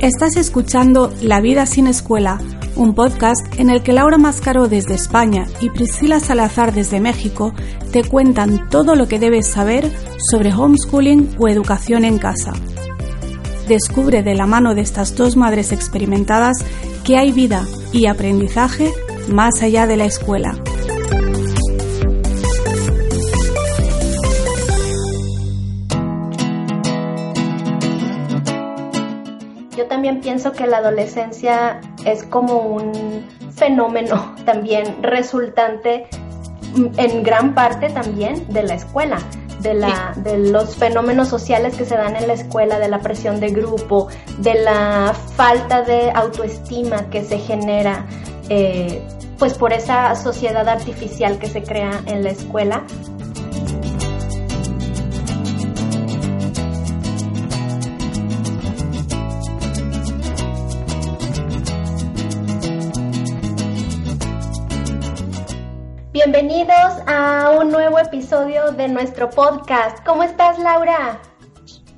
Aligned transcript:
Estás 0.00 0.36
escuchando 0.36 1.12
La 1.20 1.42
vida 1.42 1.66
sin 1.66 1.86
escuela, 1.86 2.40
un 2.74 2.94
podcast 2.94 3.44
en 3.58 3.68
el 3.68 3.82
que 3.82 3.92
Laura 3.92 4.16
Mascaro 4.16 4.66
desde 4.66 4.94
España 4.94 5.46
y 5.60 5.68
Priscila 5.68 6.20
Salazar 6.20 6.72
desde 6.72 7.00
México 7.00 7.52
te 7.92 8.02
cuentan 8.02 8.70
todo 8.70 8.94
lo 8.94 9.08
que 9.08 9.18
debes 9.18 9.48
saber 9.48 9.92
sobre 10.30 10.54
homeschooling 10.54 11.36
o 11.38 11.48
educación 11.48 12.06
en 12.06 12.16
casa. 12.16 12.54
Descubre 13.68 14.22
de 14.22 14.34
la 14.34 14.46
mano 14.46 14.74
de 14.74 14.80
estas 14.80 15.16
dos 15.16 15.36
madres 15.36 15.70
experimentadas 15.70 16.64
que 17.04 17.18
hay 17.18 17.30
vida 17.30 17.66
y 17.92 18.06
aprendizaje 18.06 18.94
más 19.28 19.60
allá 19.60 19.86
de 19.86 19.98
la 19.98 20.06
escuela. 20.06 20.54
Pienso 30.30 30.52
que 30.52 30.68
la 30.68 30.76
adolescencia 30.76 31.80
es 32.04 32.22
como 32.22 32.60
un 32.60 33.26
fenómeno 33.52 34.36
también 34.44 35.02
resultante 35.02 36.06
mm, 36.76 36.86
en 36.98 37.24
gran 37.24 37.52
parte 37.52 37.88
también 37.90 38.46
de 38.46 38.62
la 38.62 38.74
escuela. 38.74 39.18
De, 39.60 39.74
la, 39.74 40.14
de 40.16 40.38
los 40.38 40.76
fenómenos 40.76 41.28
sociales 41.28 41.74
que 41.76 41.84
se 41.84 41.94
dan 41.94 42.16
en 42.16 42.28
la 42.28 42.32
escuela, 42.32 42.78
de 42.78 42.88
la 42.88 43.00
presión 43.00 43.40
de 43.40 43.50
grupo, 43.50 44.08
de 44.38 44.54
la 44.54 45.12
falta 45.36 45.82
de 45.82 46.10
autoestima 46.14 47.10
que 47.10 47.22
se 47.22 47.38
genera 47.38 48.06
eh, 48.48 49.02
pues 49.38 49.52
por 49.54 49.74
esa 49.74 50.14
sociedad 50.14 50.66
artificial 50.66 51.38
que 51.38 51.48
se 51.48 51.62
crea 51.62 52.00
en 52.06 52.22
la 52.22 52.30
escuela 52.30 52.84
Bienvenidos 66.22 66.92
a 67.06 67.56
un 67.58 67.70
nuevo 67.70 67.98
episodio 67.98 68.72
de 68.72 68.88
nuestro 68.88 69.30
podcast. 69.30 70.04
¿Cómo 70.04 70.22
estás, 70.22 70.58
Laura? 70.58 71.18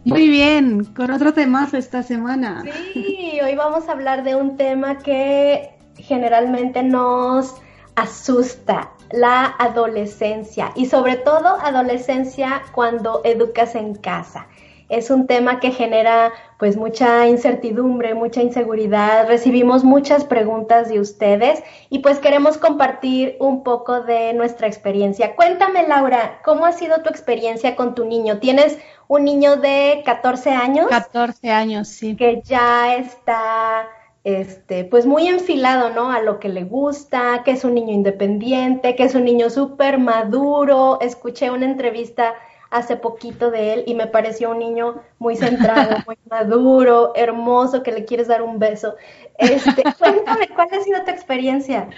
Muy 0.04 0.28
bien, 0.28 0.84
con 0.84 1.10
otro 1.10 1.34
tema 1.34 1.68
esta 1.72 2.04
semana. 2.04 2.62
Sí, 2.92 3.40
hoy 3.44 3.56
vamos 3.56 3.88
a 3.88 3.92
hablar 3.92 4.22
de 4.22 4.36
un 4.36 4.56
tema 4.56 4.98
que 4.98 5.76
generalmente 5.96 6.84
nos 6.84 7.56
asusta, 7.96 8.92
la 9.10 9.56
adolescencia 9.58 10.70
y 10.76 10.86
sobre 10.86 11.16
todo 11.16 11.58
adolescencia 11.60 12.62
cuando 12.72 13.22
educas 13.24 13.74
en 13.74 13.96
casa 13.96 14.46
es 14.92 15.10
un 15.10 15.26
tema 15.26 15.58
que 15.58 15.70
genera 15.70 16.32
pues 16.58 16.76
mucha 16.76 17.26
incertidumbre, 17.26 18.12
mucha 18.14 18.42
inseguridad. 18.42 19.26
Recibimos 19.26 19.84
muchas 19.84 20.24
preguntas 20.24 20.90
de 20.90 21.00
ustedes 21.00 21.62
y 21.88 22.00
pues 22.00 22.18
queremos 22.18 22.58
compartir 22.58 23.36
un 23.40 23.64
poco 23.64 24.02
de 24.02 24.34
nuestra 24.34 24.66
experiencia. 24.66 25.34
Cuéntame 25.34 25.88
Laura, 25.88 26.40
¿cómo 26.44 26.66
ha 26.66 26.72
sido 26.72 27.00
tu 27.02 27.08
experiencia 27.08 27.74
con 27.74 27.94
tu 27.94 28.04
niño? 28.04 28.38
¿Tienes 28.38 28.78
un 29.08 29.24
niño 29.24 29.56
de 29.56 30.02
14 30.04 30.50
años? 30.50 30.88
14 30.88 31.50
años, 31.50 31.88
sí. 31.88 32.14
Que 32.14 32.42
ya 32.44 32.94
está 32.94 33.88
este, 34.24 34.84
pues 34.84 35.06
muy 35.06 35.26
enfilado, 35.26 35.88
¿no? 35.88 36.12
A 36.12 36.20
lo 36.20 36.38
que 36.38 36.50
le 36.50 36.64
gusta, 36.64 37.42
que 37.46 37.52
es 37.52 37.64
un 37.64 37.74
niño 37.74 37.94
independiente, 37.94 38.94
que 38.94 39.04
es 39.04 39.14
un 39.14 39.24
niño 39.24 39.48
súper 39.48 39.98
maduro. 39.98 40.98
Escuché 41.00 41.50
una 41.50 41.64
entrevista 41.64 42.34
hace 42.72 42.96
poquito 42.96 43.50
de 43.50 43.74
él 43.74 43.84
y 43.86 43.94
me 43.94 44.06
pareció 44.06 44.50
un 44.50 44.58
niño 44.58 45.02
muy 45.18 45.36
centrado, 45.36 45.98
muy 46.06 46.16
maduro, 46.28 47.12
hermoso, 47.14 47.82
que 47.82 47.92
le 47.92 48.04
quieres 48.04 48.28
dar 48.28 48.42
un 48.42 48.58
beso. 48.58 48.96
Este, 49.38 49.82
cuéntame, 49.98 50.48
¿cuál 50.48 50.68
ha 50.72 50.82
sido 50.82 51.04
tu 51.04 51.10
experiencia? 51.10 51.88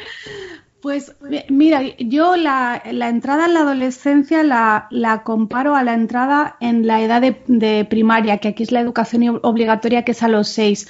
Pues 0.82 1.16
mira, 1.48 1.80
yo 1.98 2.36
la, 2.36 2.82
entrada 2.84 3.46
en 3.46 3.54
la 3.54 3.60
adolescencia 3.60 4.42
la, 4.42 5.22
comparo 5.24 5.76
a 5.76 5.84
la 5.84 5.94
entrada 5.94 6.56
en 6.60 6.86
la 6.86 7.00
edad 7.00 7.22
de, 7.22 7.84
primaria, 7.86 8.38
que 8.38 8.48
aquí 8.48 8.64
es 8.64 8.72
la 8.72 8.80
educación 8.80 9.40
obligatoria, 9.42 10.04
que 10.04 10.12
es 10.12 10.22
a 10.22 10.28
los 10.28 10.48
seis. 10.48 10.88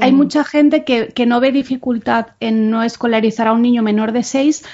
Hay 0.00 0.12
mm. 0.12 0.16
mucha 0.16 0.44
gente 0.44 0.84
que, 0.84 1.08
que, 1.08 1.26
no 1.26 1.40
ve 1.40 1.50
dificultad 1.50 2.28
en 2.40 2.70
no 2.70 2.82
escolarizar 2.82 3.48
a 3.48 3.52
un 3.52 3.62
niño 3.62 3.82
menor 3.82 4.12
de 4.12 4.22
seis, 4.22 4.64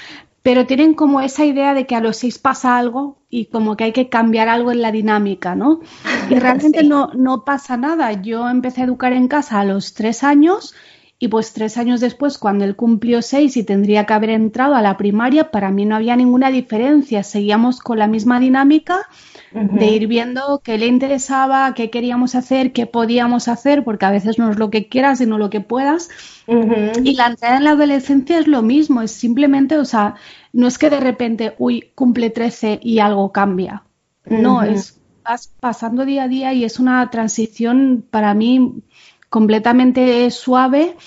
pero 0.43 0.65
tienen 0.65 0.93
como 0.93 1.21
esa 1.21 1.45
idea 1.45 1.73
de 1.73 1.85
que 1.85 1.95
a 1.95 2.01
los 2.01 2.17
seis 2.17 2.39
pasa 2.39 2.77
algo 2.77 3.19
y 3.29 3.45
como 3.45 3.77
que 3.77 3.85
hay 3.85 3.91
que 3.93 4.09
cambiar 4.09 4.49
algo 4.49 4.71
en 4.71 4.81
la 4.81 4.91
dinámica, 4.91 5.55
¿no? 5.55 5.81
Y 6.29 6.35
realmente 6.35 6.83
no, 6.83 7.11
no 7.13 7.43
pasa 7.43 7.77
nada. 7.77 8.13
Yo 8.13 8.49
empecé 8.49 8.81
a 8.81 8.85
educar 8.85 9.13
en 9.13 9.27
casa 9.27 9.59
a 9.59 9.65
los 9.65 9.93
tres 9.93 10.23
años 10.23 10.73
y 11.23 11.27
pues 11.27 11.53
tres 11.53 11.77
años 11.77 11.99
después, 11.99 12.39
cuando 12.39 12.65
él 12.65 12.75
cumplió 12.75 13.21
seis 13.21 13.55
y 13.55 13.63
tendría 13.63 14.07
que 14.07 14.13
haber 14.13 14.31
entrado 14.31 14.73
a 14.73 14.81
la 14.81 14.97
primaria, 14.97 15.51
para 15.51 15.69
mí 15.69 15.85
no 15.85 15.95
había 15.95 16.15
ninguna 16.15 16.49
diferencia. 16.49 17.21
Seguíamos 17.21 17.79
con 17.79 17.99
la 17.99 18.07
misma 18.07 18.39
dinámica 18.39 19.07
de 19.51 19.85
ir 19.85 20.07
viendo 20.07 20.61
qué 20.63 20.79
le 20.79 20.87
interesaba, 20.87 21.75
qué 21.75 21.91
queríamos 21.91 22.33
hacer, 22.33 22.73
qué 22.73 22.87
podíamos 22.87 23.49
hacer, 23.49 23.83
porque 23.83 24.05
a 24.05 24.09
veces 24.09 24.39
no 24.39 24.49
es 24.49 24.57
lo 24.57 24.71
que 24.71 24.89
quieras, 24.89 25.19
sino 25.19 25.37
lo 25.37 25.51
que 25.51 25.61
puedas. 25.61 26.09
Y 26.47 27.13
la 27.13 27.27
entrada 27.27 27.57
en 27.57 27.65
la 27.65 27.71
adolescencia 27.73 28.39
es 28.39 28.47
lo 28.47 28.63
mismo, 28.63 29.03
es 29.03 29.11
simplemente, 29.11 29.77
o 29.77 29.85
sea, 29.85 30.15
no 30.53 30.67
es 30.67 30.79
que 30.79 30.89
de 30.89 31.01
repente, 31.01 31.53
uy, 31.59 31.91
cumple 31.93 32.31
13 32.31 32.79
y 32.81 32.97
algo 32.97 33.31
cambia. 33.31 33.83
No, 34.25 34.63
es 34.63 34.99
vas 35.23 35.51
pasando 35.59 36.05
día 36.05 36.23
a 36.23 36.27
día 36.27 36.53
y 36.53 36.63
es 36.63 36.79
una 36.79 37.09
transición 37.09 38.05
para 38.09 38.33
mí 38.33 38.83
completamente 39.31 40.29
suave 40.29 40.97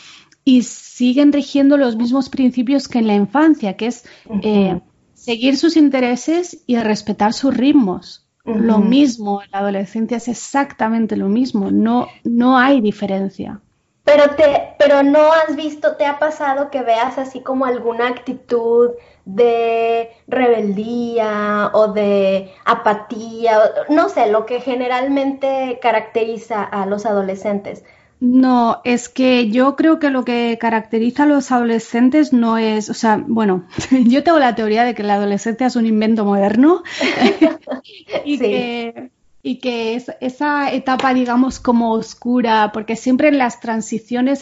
y 0.44 0.62
siguen 0.62 1.30
rigiendo 1.30 1.76
los 1.76 1.94
mismos 1.94 2.30
principios 2.30 2.88
que 2.88 2.98
en 2.98 3.06
la 3.06 3.14
infancia, 3.14 3.76
que 3.76 3.86
es 3.86 4.04
eh, 4.42 4.80
seguir 5.12 5.58
sus 5.58 5.76
intereses 5.76 6.64
y 6.66 6.76
respetar 6.78 7.34
sus 7.34 7.54
ritmos. 7.54 8.26
Lo 8.46 8.78
mismo, 8.78 9.42
en 9.42 9.50
la 9.52 9.58
adolescencia 9.60 10.18
es 10.18 10.28
exactamente 10.28 11.16
lo 11.16 11.28
mismo, 11.28 11.70
no, 11.70 12.08
no 12.24 12.58
hay 12.58 12.80
diferencia. 12.80 13.60
Pero, 14.04 14.34
te, 14.36 14.74
pero 14.78 15.02
no 15.02 15.32
has 15.32 15.56
visto, 15.56 15.96
te 15.96 16.04
ha 16.04 16.18
pasado 16.18 16.70
que 16.70 16.82
veas 16.82 17.16
así 17.16 17.40
como 17.40 17.64
alguna 17.64 18.08
actitud 18.08 18.90
de 19.24 20.10
rebeldía 20.28 21.70
o 21.72 21.88
de 21.88 22.52
apatía, 22.66 23.58
no 23.88 24.10
sé, 24.10 24.30
lo 24.30 24.44
que 24.44 24.60
generalmente 24.60 25.78
caracteriza 25.80 26.62
a 26.62 26.84
los 26.84 27.06
adolescentes. 27.06 27.82
No, 28.20 28.80
es 28.84 29.08
que 29.08 29.50
yo 29.50 29.76
creo 29.76 29.98
que 29.98 30.10
lo 30.10 30.24
que 30.24 30.56
caracteriza 30.58 31.24
a 31.24 31.26
los 31.26 31.52
adolescentes 31.52 32.32
no 32.32 32.56
es, 32.56 32.88
o 32.88 32.94
sea, 32.94 33.22
bueno, 33.26 33.64
yo 33.90 34.22
tengo 34.22 34.38
la 34.38 34.54
teoría 34.54 34.84
de 34.84 34.94
que 34.94 35.02
la 35.02 35.14
adolescencia 35.14 35.66
es 35.66 35.76
un 35.76 35.86
invento 35.86 36.24
moderno 36.24 36.82
y, 38.24 38.38
que, 38.38 39.10
y 39.42 39.58
que 39.58 39.94
es 39.94 40.10
esa 40.20 40.72
etapa, 40.72 41.12
digamos, 41.12 41.60
como 41.60 41.92
oscura, 41.92 42.70
porque 42.72 42.96
siempre 42.96 43.28
en 43.28 43.36
las 43.36 43.60
transiciones 43.60 44.40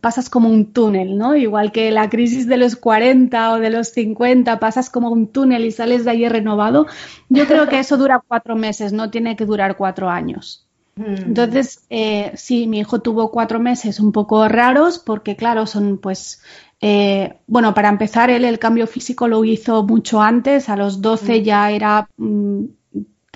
pasas 0.00 0.28
como 0.28 0.48
un 0.48 0.72
túnel, 0.72 1.16
¿no? 1.16 1.36
Igual 1.36 1.70
que 1.70 1.92
la 1.92 2.10
crisis 2.10 2.48
de 2.48 2.56
los 2.56 2.74
40 2.74 3.52
o 3.52 3.60
de 3.60 3.70
los 3.70 3.88
50, 3.88 4.58
pasas 4.58 4.90
como 4.90 5.10
un 5.10 5.28
túnel 5.28 5.64
y 5.64 5.70
sales 5.70 6.04
de 6.04 6.10
allí 6.10 6.28
renovado. 6.28 6.86
Yo 7.28 7.46
creo 7.46 7.68
que 7.68 7.78
eso 7.78 7.96
dura 7.96 8.24
cuatro 8.26 8.56
meses, 8.56 8.92
no 8.92 9.10
tiene 9.10 9.36
que 9.36 9.44
durar 9.46 9.76
cuatro 9.76 10.10
años. 10.10 10.63
Mm. 10.96 11.14
Entonces, 11.26 11.84
eh, 11.90 12.32
sí, 12.36 12.66
mi 12.66 12.80
hijo 12.80 13.00
tuvo 13.00 13.30
cuatro 13.30 13.58
meses 13.58 14.00
un 14.00 14.12
poco 14.12 14.48
raros 14.48 14.98
porque, 14.98 15.36
claro, 15.36 15.66
son 15.66 15.98
pues, 15.98 16.42
eh, 16.80 17.38
bueno, 17.46 17.74
para 17.74 17.88
empezar, 17.88 18.30
él 18.30 18.44
el 18.44 18.58
cambio 18.58 18.86
físico 18.86 19.26
lo 19.28 19.44
hizo 19.44 19.82
mucho 19.84 20.20
antes, 20.20 20.68
a 20.68 20.76
los 20.76 21.00
12 21.00 21.40
mm. 21.40 21.42
ya 21.42 21.70
era, 21.70 22.08
mm, 22.16 22.64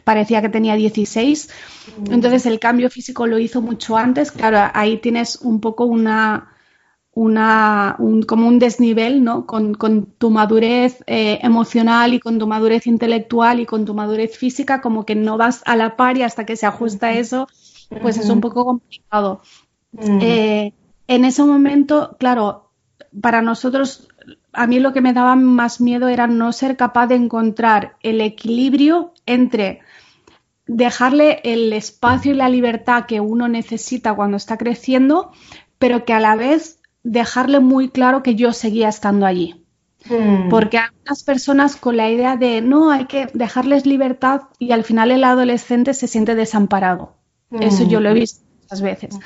parecía 0.04 0.40
que 0.40 0.48
tenía 0.48 0.74
16, 0.74 1.50
entonces 2.10 2.46
el 2.46 2.58
cambio 2.58 2.88
físico 2.88 3.26
lo 3.26 3.38
hizo 3.38 3.60
mucho 3.60 3.96
antes, 3.96 4.32
claro, 4.32 4.70
ahí 4.72 4.98
tienes 4.98 5.36
un 5.36 5.60
poco 5.60 5.84
una 5.84 6.48
una, 7.18 7.96
un, 7.98 8.22
como 8.22 8.46
un 8.46 8.60
desnivel, 8.60 9.24
¿no? 9.24 9.44
Con, 9.44 9.74
tu 10.18 10.30
madurez 10.30 11.02
eh, 11.08 11.40
emocional 11.42 12.14
y 12.14 12.20
con 12.20 12.38
tu 12.38 12.46
madurez 12.46 12.86
intelectual 12.86 13.58
y 13.58 13.66
con 13.66 13.84
tu 13.84 13.92
madurez 13.92 14.38
física, 14.38 14.80
como 14.80 15.04
que 15.04 15.16
no 15.16 15.36
vas 15.36 15.62
a 15.66 15.74
la 15.74 15.96
par 15.96 16.16
y 16.16 16.22
hasta 16.22 16.46
que 16.46 16.54
se 16.54 16.66
ajusta 16.66 17.14
eso, 17.14 17.48
pues 18.02 18.18
es 18.18 18.30
un 18.30 18.40
poco 18.40 18.64
complicado. 18.64 19.42
Eh, 19.98 20.72
en 21.08 21.24
ese 21.24 21.42
momento, 21.42 22.16
claro, 22.20 22.70
para 23.20 23.42
nosotros, 23.42 24.06
a 24.52 24.68
mí 24.68 24.78
lo 24.78 24.92
que 24.92 25.00
me 25.00 25.12
daba 25.12 25.34
más 25.34 25.80
miedo 25.80 26.06
era 26.06 26.28
no 26.28 26.52
ser 26.52 26.76
capaz 26.76 27.08
de 27.08 27.16
encontrar 27.16 27.96
el 28.04 28.20
equilibrio 28.20 29.12
entre 29.26 29.80
dejarle 30.68 31.40
el 31.42 31.72
espacio 31.72 32.30
y 32.30 32.36
la 32.36 32.48
libertad 32.48 33.06
que 33.06 33.18
uno 33.18 33.48
necesita 33.48 34.14
cuando 34.14 34.36
está 34.36 34.56
creciendo, 34.56 35.32
pero 35.80 36.04
que 36.04 36.12
a 36.12 36.20
la 36.20 36.36
vez 36.36 36.77
dejarle 37.08 37.60
muy 37.60 37.88
claro 37.88 38.22
que 38.22 38.34
yo 38.34 38.52
seguía 38.52 38.88
estando 38.88 39.26
allí. 39.26 39.64
Hmm. 40.08 40.48
Porque 40.48 40.78
algunas 40.78 41.24
personas 41.24 41.76
con 41.76 41.96
la 41.96 42.10
idea 42.10 42.36
de 42.36 42.60
no, 42.60 42.90
hay 42.90 43.06
que 43.06 43.26
dejarles 43.34 43.86
libertad 43.86 44.42
y 44.58 44.72
al 44.72 44.84
final 44.84 45.10
el 45.10 45.24
adolescente 45.24 45.94
se 45.94 46.06
siente 46.06 46.34
desamparado. 46.34 47.14
Eso 47.60 47.88
yo 47.88 48.00
lo 48.00 48.10
he 48.10 48.14
visto 48.14 48.44
muchas 48.60 48.82
veces. 48.82 49.18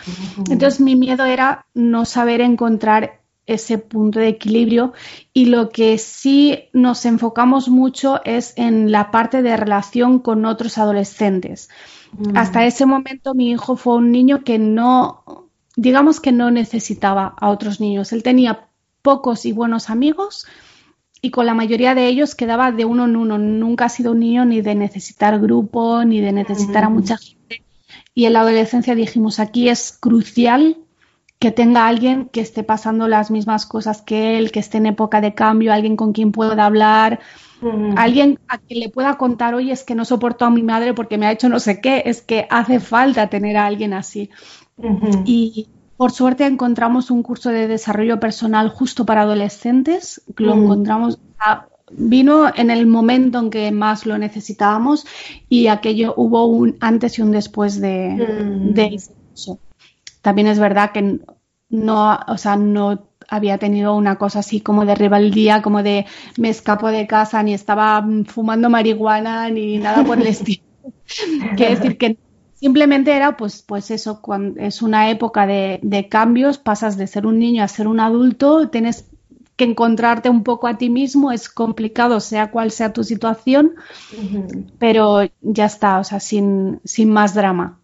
Entonces 0.48 0.80
mi 0.80 0.94
miedo 0.94 1.24
era 1.24 1.66
no 1.74 2.04
saber 2.04 2.40
encontrar 2.40 3.20
ese 3.46 3.78
punto 3.78 4.20
de 4.20 4.28
equilibrio 4.28 4.92
y 5.32 5.46
lo 5.46 5.70
que 5.70 5.98
sí 5.98 6.68
nos 6.72 7.04
enfocamos 7.04 7.68
mucho 7.68 8.20
es 8.24 8.54
en 8.56 8.92
la 8.92 9.10
parte 9.10 9.42
de 9.42 9.56
relación 9.56 10.20
con 10.20 10.44
otros 10.44 10.78
adolescentes. 10.78 11.68
Mm. 12.12 12.36
Hasta 12.36 12.64
ese 12.64 12.86
momento 12.86 13.34
mi 13.34 13.50
hijo 13.50 13.74
fue 13.74 13.96
un 13.96 14.12
niño 14.12 14.44
que 14.44 14.60
no, 14.60 15.41
digamos 15.76 16.20
que 16.20 16.32
no 16.32 16.50
necesitaba 16.50 17.34
a 17.38 17.50
otros 17.50 17.80
niños. 17.80 18.12
Él 18.12 18.22
tenía 18.22 18.68
pocos 19.02 19.46
y 19.46 19.52
buenos 19.52 19.90
amigos 19.90 20.46
y 21.20 21.30
con 21.30 21.46
la 21.46 21.54
mayoría 21.54 21.94
de 21.94 22.06
ellos 22.08 22.34
quedaba 22.34 22.72
de 22.72 22.84
uno 22.84 23.04
en 23.04 23.16
uno. 23.16 23.38
Nunca 23.38 23.86
ha 23.86 23.88
sido 23.88 24.12
un 24.12 24.20
niño 24.20 24.44
ni 24.44 24.60
de 24.60 24.74
necesitar 24.74 25.38
grupo, 25.40 26.04
ni 26.04 26.20
de 26.20 26.32
necesitar 26.32 26.84
a 26.84 26.88
mucha 26.88 27.16
gente. 27.16 27.62
Y 28.14 28.26
en 28.26 28.34
la 28.34 28.40
adolescencia 28.40 28.94
dijimos, 28.94 29.38
aquí 29.38 29.68
es 29.68 29.92
crucial 29.92 30.76
que 31.38 31.50
tenga 31.50 31.88
alguien 31.88 32.28
que 32.28 32.40
esté 32.40 32.62
pasando 32.62 33.08
las 33.08 33.30
mismas 33.30 33.66
cosas 33.66 34.00
que 34.02 34.38
él, 34.38 34.52
que 34.52 34.60
esté 34.60 34.78
en 34.78 34.86
época 34.86 35.20
de 35.20 35.34
cambio, 35.34 35.72
alguien 35.72 35.96
con 35.96 36.12
quien 36.12 36.30
pueda 36.30 36.66
hablar, 36.66 37.20
alguien 37.96 38.38
a 38.48 38.58
quien 38.58 38.80
le 38.80 38.88
pueda 38.88 39.16
contar, 39.16 39.54
oye, 39.54 39.72
es 39.72 39.82
que 39.82 39.94
no 39.94 40.04
soporto 40.04 40.44
a 40.44 40.50
mi 40.50 40.62
madre 40.62 40.94
porque 40.94 41.18
me 41.18 41.26
ha 41.26 41.32
hecho 41.32 41.48
no 41.48 41.58
sé 41.58 41.80
qué, 41.80 42.02
es 42.06 42.22
que 42.22 42.46
hace 42.48 42.78
falta 42.78 43.28
tener 43.28 43.56
a 43.56 43.66
alguien 43.66 43.92
así. 43.92 44.30
Y 45.24 45.68
por 45.96 46.12
suerte 46.12 46.46
encontramos 46.46 47.10
un 47.10 47.22
curso 47.22 47.50
de 47.50 47.68
desarrollo 47.68 48.18
personal 48.18 48.68
justo 48.68 49.06
para 49.06 49.22
adolescentes, 49.22 50.22
lo 50.36 50.54
encontramos, 50.54 51.18
vino 51.92 52.50
en 52.54 52.70
el 52.70 52.86
momento 52.86 53.38
en 53.38 53.50
que 53.50 53.70
más 53.70 54.06
lo 54.06 54.18
necesitábamos 54.18 55.06
y 55.48 55.68
aquello 55.68 56.14
hubo 56.16 56.46
un 56.46 56.76
antes 56.80 57.18
y 57.18 57.22
un 57.22 57.30
después 57.30 57.80
de, 57.80 58.16
de 58.74 58.86
ese 58.86 59.12
curso. 59.12 59.58
También 60.22 60.48
es 60.48 60.58
verdad 60.58 60.92
que 60.92 61.20
no, 61.68 62.18
o 62.26 62.36
sea, 62.36 62.56
no 62.56 63.08
había 63.28 63.58
tenido 63.58 63.96
una 63.96 64.16
cosa 64.16 64.40
así 64.40 64.60
como 64.60 64.84
de 64.84 64.94
rebeldía, 64.94 65.62
como 65.62 65.82
de 65.82 66.06
me 66.36 66.48
escapo 66.48 66.88
de 66.88 67.06
casa, 67.06 67.42
ni 67.42 67.54
estaba 67.54 68.04
fumando 68.26 68.68
marihuana, 68.68 69.48
ni 69.50 69.78
nada 69.78 70.04
por 70.04 70.20
el 70.20 70.26
estilo. 70.28 70.62
Quiere 71.56 71.76
decir 71.76 71.96
que 71.96 72.18
simplemente 72.62 73.12
era 73.12 73.36
pues, 73.36 73.62
pues 73.62 73.90
eso, 73.90 74.22
cuando 74.22 74.60
es 74.60 74.82
una 74.82 75.10
época 75.10 75.48
de, 75.48 75.80
de, 75.82 76.08
cambios, 76.08 76.58
pasas 76.58 76.96
de 76.96 77.08
ser 77.08 77.26
un 77.26 77.40
niño 77.40 77.64
a 77.64 77.68
ser 77.68 77.88
un 77.88 77.98
adulto, 77.98 78.68
tienes 78.68 79.10
que 79.56 79.64
encontrarte 79.64 80.30
un 80.30 80.44
poco 80.44 80.68
a 80.68 80.78
ti 80.78 80.88
mismo, 80.88 81.32
es 81.32 81.48
complicado, 81.48 82.20
sea 82.20 82.52
cual 82.52 82.70
sea 82.70 82.92
tu 82.92 83.02
situación, 83.02 83.74
pero 84.78 85.22
ya 85.40 85.64
está, 85.64 85.98
o 85.98 86.04
sea, 86.04 86.20
sin, 86.20 86.80
sin 86.84 87.10
más 87.10 87.34
drama. 87.34 87.80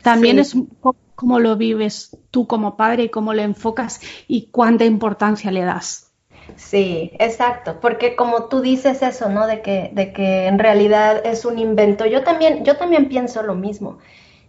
También 0.00 0.38
es 0.38 0.54
un 0.54 0.66
poco 0.66 0.98
cómo 1.16 1.40
lo 1.40 1.56
vives 1.56 2.16
tú 2.30 2.46
como 2.46 2.76
padre 2.76 3.04
y 3.04 3.08
cómo 3.08 3.34
lo 3.34 3.42
enfocas 3.42 4.00
y 4.28 4.46
cuánta 4.52 4.84
importancia 4.84 5.50
le 5.50 5.62
das. 5.62 6.03
Sí, 6.56 7.12
exacto, 7.18 7.80
porque 7.80 8.16
como 8.16 8.44
tú 8.48 8.60
dices 8.60 9.02
eso, 9.02 9.28
¿no? 9.28 9.46
De 9.46 9.62
que, 9.62 9.90
de 9.92 10.12
que 10.12 10.46
en 10.46 10.58
realidad 10.58 11.24
es 11.24 11.44
un 11.44 11.58
invento. 11.58 12.06
Yo 12.06 12.22
también, 12.22 12.64
yo 12.64 12.76
también 12.76 13.08
pienso 13.08 13.42
lo 13.42 13.54
mismo. 13.54 13.98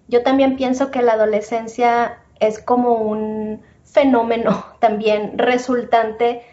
Yo 0.07 0.23
también 0.23 0.55
pienso 0.55 0.91
que 0.91 1.01
la 1.01 1.13
adolescencia 1.13 2.19
es 2.39 2.59
como 2.59 2.95
un 2.95 3.61
fenómeno 3.83 4.65
también 4.79 5.37
resultante 5.37 6.43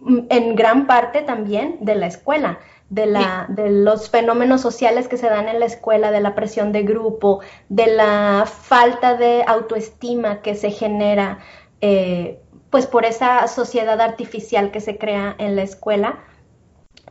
mm, 0.00 0.18
en 0.28 0.54
gran 0.54 0.86
parte 0.86 1.22
también 1.22 1.78
de 1.80 1.94
la 1.96 2.06
escuela 2.06 2.58
de, 2.92 3.06
la, 3.06 3.46
de 3.48 3.70
los 3.70 4.10
fenómenos 4.10 4.60
sociales 4.60 5.08
que 5.08 5.16
se 5.16 5.26
dan 5.26 5.48
en 5.48 5.60
la 5.60 5.64
escuela, 5.64 6.10
de 6.10 6.20
la 6.20 6.34
presión 6.34 6.72
de 6.72 6.82
grupo, 6.82 7.40
de 7.70 7.86
la 7.86 8.44
falta 8.46 9.16
de 9.16 9.42
autoestima 9.46 10.42
que 10.42 10.54
se 10.54 10.70
genera 10.70 11.38
eh, 11.80 12.41
pues 12.72 12.86
por 12.86 13.04
esa 13.04 13.46
sociedad 13.48 14.00
artificial 14.00 14.70
que 14.72 14.80
se 14.80 14.96
crea 14.96 15.36
en 15.38 15.54
la 15.56 15.62
escuela. 15.62 16.24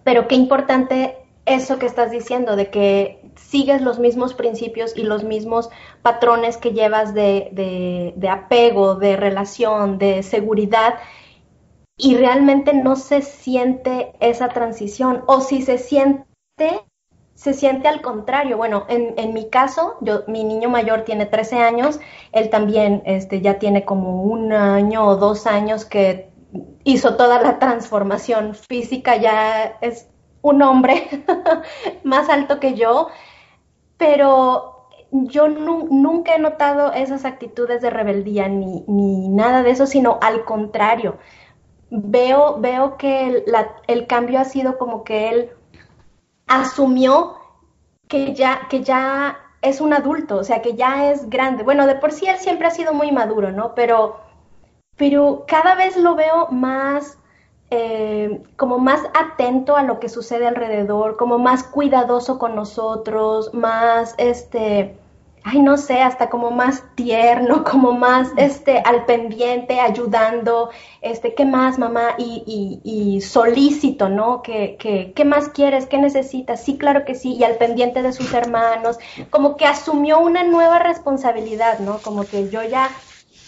Pero 0.04 0.28
qué 0.28 0.34
importante 0.34 1.16
eso 1.46 1.78
que 1.78 1.86
estás 1.86 2.10
diciendo, 2.10 2.56
de 2.56 2.72
que 2.72 3.22
sigues 3.36 3.84
los 3.84 4.00
mismos 4.00 4.34
principios 4.34 4.98
y 4.98 5.04
los 5.04 5.24
mismos 5.24 5.70
patrones 6.02 6.58
que 6.58 6.72
llevas 6.72 7.14
de, 7.14 8.12
de 8.16 8.30
apego, 8.30 8.96
de 8.96 9.16
relación, 9.16 10.00
de 10.00 10.24
seguridad, 10.24 10.96
y 11.96 12.16
realmente 12.16 12.74
no 12.74 12.96
se 12.96 13.22
siente 13.22 14.14
esa 14.20 14.50
transición 14.50 15.24
o 15.28 15.42
si 15.42 15.62
se 15.62 15.78
siente, 15.78 16.26
se 17.42 17.56
siente 17.56 17.88
al 17.88 18.02
contrario. 18.02 18.56
Bueno, 18.56 18.86
en, 18.88 19.16
en 19.18 19.34
mi 19.34 19.50
caso, 19.50 19.98
yo, 20.02 20.22
mi 20.28 20.44
niño 20.44 20.70
mayor 20.70 21.06
tiene 21.06 21.26
13 21.26 21.58
años, 21.58 22.00
él 22.34 22.52
también 22.52 23.02
este, 23.06 23.42
ya 23.42 23.58
tiene 23.58 23.84
como 23.84 24.22
un 24.22 24.54
año 24.54 25.08
o 25.08 25.16
dos 25.16 25.48
años 25.48 25.84
que 25.84 26.30
hizo 26.84 27.16
toda 27.16 27.42
la 27.42 27.58
transformación 27.58 28.54
física, 28.54 29.18
ya 29.18 29.80
es 29.82 30.08
un 30.44 30.62
hombre 30.62 31.24
más 32.04 32.30
alto 32.30 32.60
que 32.60 32.76
yo, 32.76 33.08
pero 33.98 34.86
yo 35.12 35.48
nunca 35.48 36.36
he 36.36 36.40
notado 36.40 36.94
esas 36.94 37.26
actitudes 37.26 37.82
de 37.82 37.90
rebeldía 37.90 38.50
ni, 38.50 38.84
ni, 38.88 39.30
nada 39.30 39.64
de 39.64 39.72
eso, 39.72 39.88
sino 39.88 40.20
al 40.22 40.46
contrario 40.46 41.18
veo, 41.92 42.60
veo 42.60 42.98
que 42.98 43.44
el, 43.88 44.08
cambio 44.08 44.40
ha 44.40 44.46
sido 44.46 44.78
como 44.78 45.04
que 45.04 45.30
él 45.30 45.50
asumió 46.52 47.38
que 48.08 48.34
ya, 48.34 48.68
que 48.70 48.84
ya 48.84 49.38
es 49.62 49.80
un 49.80 49.94
adulto, 49.94 50.38
o 50.38 50.44
sea, 50.44 50.62
que 50.62 50.76
ya 50.76 51.12
es 51.12 51.30
grande. 51.30 51.64
Bueno, 51.64 51.88
de 51.88 51.96
por 51.96 52.12
sí 52.12 52.28
él 52.28 52.38
siempre 52.38 52.68
ha 52.68 52.72
sido 52.72 52.94
muy 52.94 53.12
maduro, 53.12 53.52
¿no? 53.52 53.74
Pero, 53.76 54.20
pero 54.98 55.46
cada 55.48 55.76
vez 55.76 55.96
lo 55.96 56.16
veo 56.16 56.48
más, 56.50 57.18
eh, 57.70 58.44
como 58.58 58.80
más 58.80 59.02
atento 59.14 59.78
a 59.78 59.84
lo 59.84 60.00
que 60.00 60.10
sucede 60.10 60.48
alrededor, 60.48 61.16
como 61.16 61.38
más 61.40 61.64
cuidadoso 61.64 62.38
con 62.38 62.56
nosotros, 62.56 63.54
más, 63.54 64.16
este, 64.18 64.98
ay, 65.44 65.62
no 65.62 65.78
sé, 65.78 66.02
hasta 66.02 66.30
como 66.30 66.52
más 66.52 66.84
tierno, 66.96 67.64
como 67.70 67.94
más 67.94 68.30
este, 68.38 68.80
al 68.80 69.06
pendiente, 69.06 69.80
ayudando, 69.80 70.70
este, 71.02 71.34
¿qué 71.34 71.46
más, 71.46 71.80
mamá? 71.80 72.16
Y, 72.18 72.44
y, 72.84 73.16
y 73.16 73.22
solícito, 73.22 74.10
¿no? 74.10 74.42
¿Qué, 74.42 74.78
qué, 74.80 75.14
qué 75.16 75.26
más 75.26 75.50
quieres? 75.50 75.86
¿Qué 75.88 75.98
necesitas? 75.98 76.64
Sí, 76.64 76.78
claro 76.78 77.06
que 77.06 77.16
sí, 77.16 77.34
y 77.34 77.44
al 77.44 77.56
pendiente 77.56 78.02
de 78.02 78.14
sus 78.14 78.34
hermanos, 78.34 78.98
como 79.30 79.58
que 79.58 79.66
asumió 79.66 80.20
una 80.20 80.44
nueva 80.44 80.80
responsabilidad, 80.80 81.80
¿no? 81.80 82.00
Como 82.00 82.26
que 82.26 82.50
yo 82.50 82.64
ya 82.64 82.90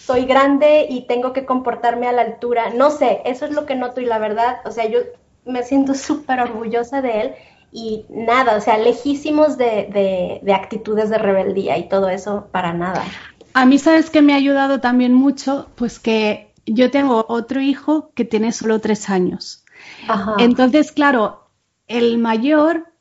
soy 0.04 0.26
grande 0.26 0.86
y 0.88 1.06
tengo 1.06 1.32
que 1.32 1.46
comportarme 1.46 2.08
a 2.08 2.12
la 2.12 2.22
altura, 2.22 2.70
no 2.70 2.90
sé, 2.90 3.22
eso 3.24 3.46
es 3.46 3.52
lo 3.52 3.64
que 3.64 3.74
noto 3.74 4.00
y 4.00 4.04
la 4.04 4.18
verdad, 4.18 4.58
o 4.66 4.70
sea, 4.70 4.84
yo 4.86 5.00
me 5.46 5.62
siento 5.62 5.94
súper 5.94 6.40
orgullosa 6.40 7.00
de 7.00 7.20
él 7.20 7.34
y 7.76 8.06
nada, 8.08 8.56
o 8.56 8.60
sea, 8.60 8.78
lejísimos 8.78 9.58
de, 9.58 10.40
de, 10.40 10.54
actitudes 10.54 11.10
de 11.10 11.18
rebeldía 11.18 11.76
y 11.76 11.88
todo 11.88 12.08
eso 12.08 12.46
para 12.52 12.72
nada. 12.72 13.02
A 13.52 13.66
mí, 13.66 13.80
¿sabes 13.80 14.10
que 14.10 14.22
me 14.22 14.32
ha 14.32 14.36
ayudado 14.36 14.78
también 14.78 15.12
mucho? 15.12 15.66
Pues 15.74 15.98
que 15.98 16.52
yo 16.66 16.92
tengo 16.92 17.26
otro 17.28 17.60
hijo 17.60 18.12
que 18.14 18.24
tiene 18.24 18.52
solo 18.52 18.80
tres 18.80 19.10
años. 19.10 19.64
Entonces, 20.38 20.92
claro, 20.92 21.48
el 21.88 22.16
mayor 22.18 22.92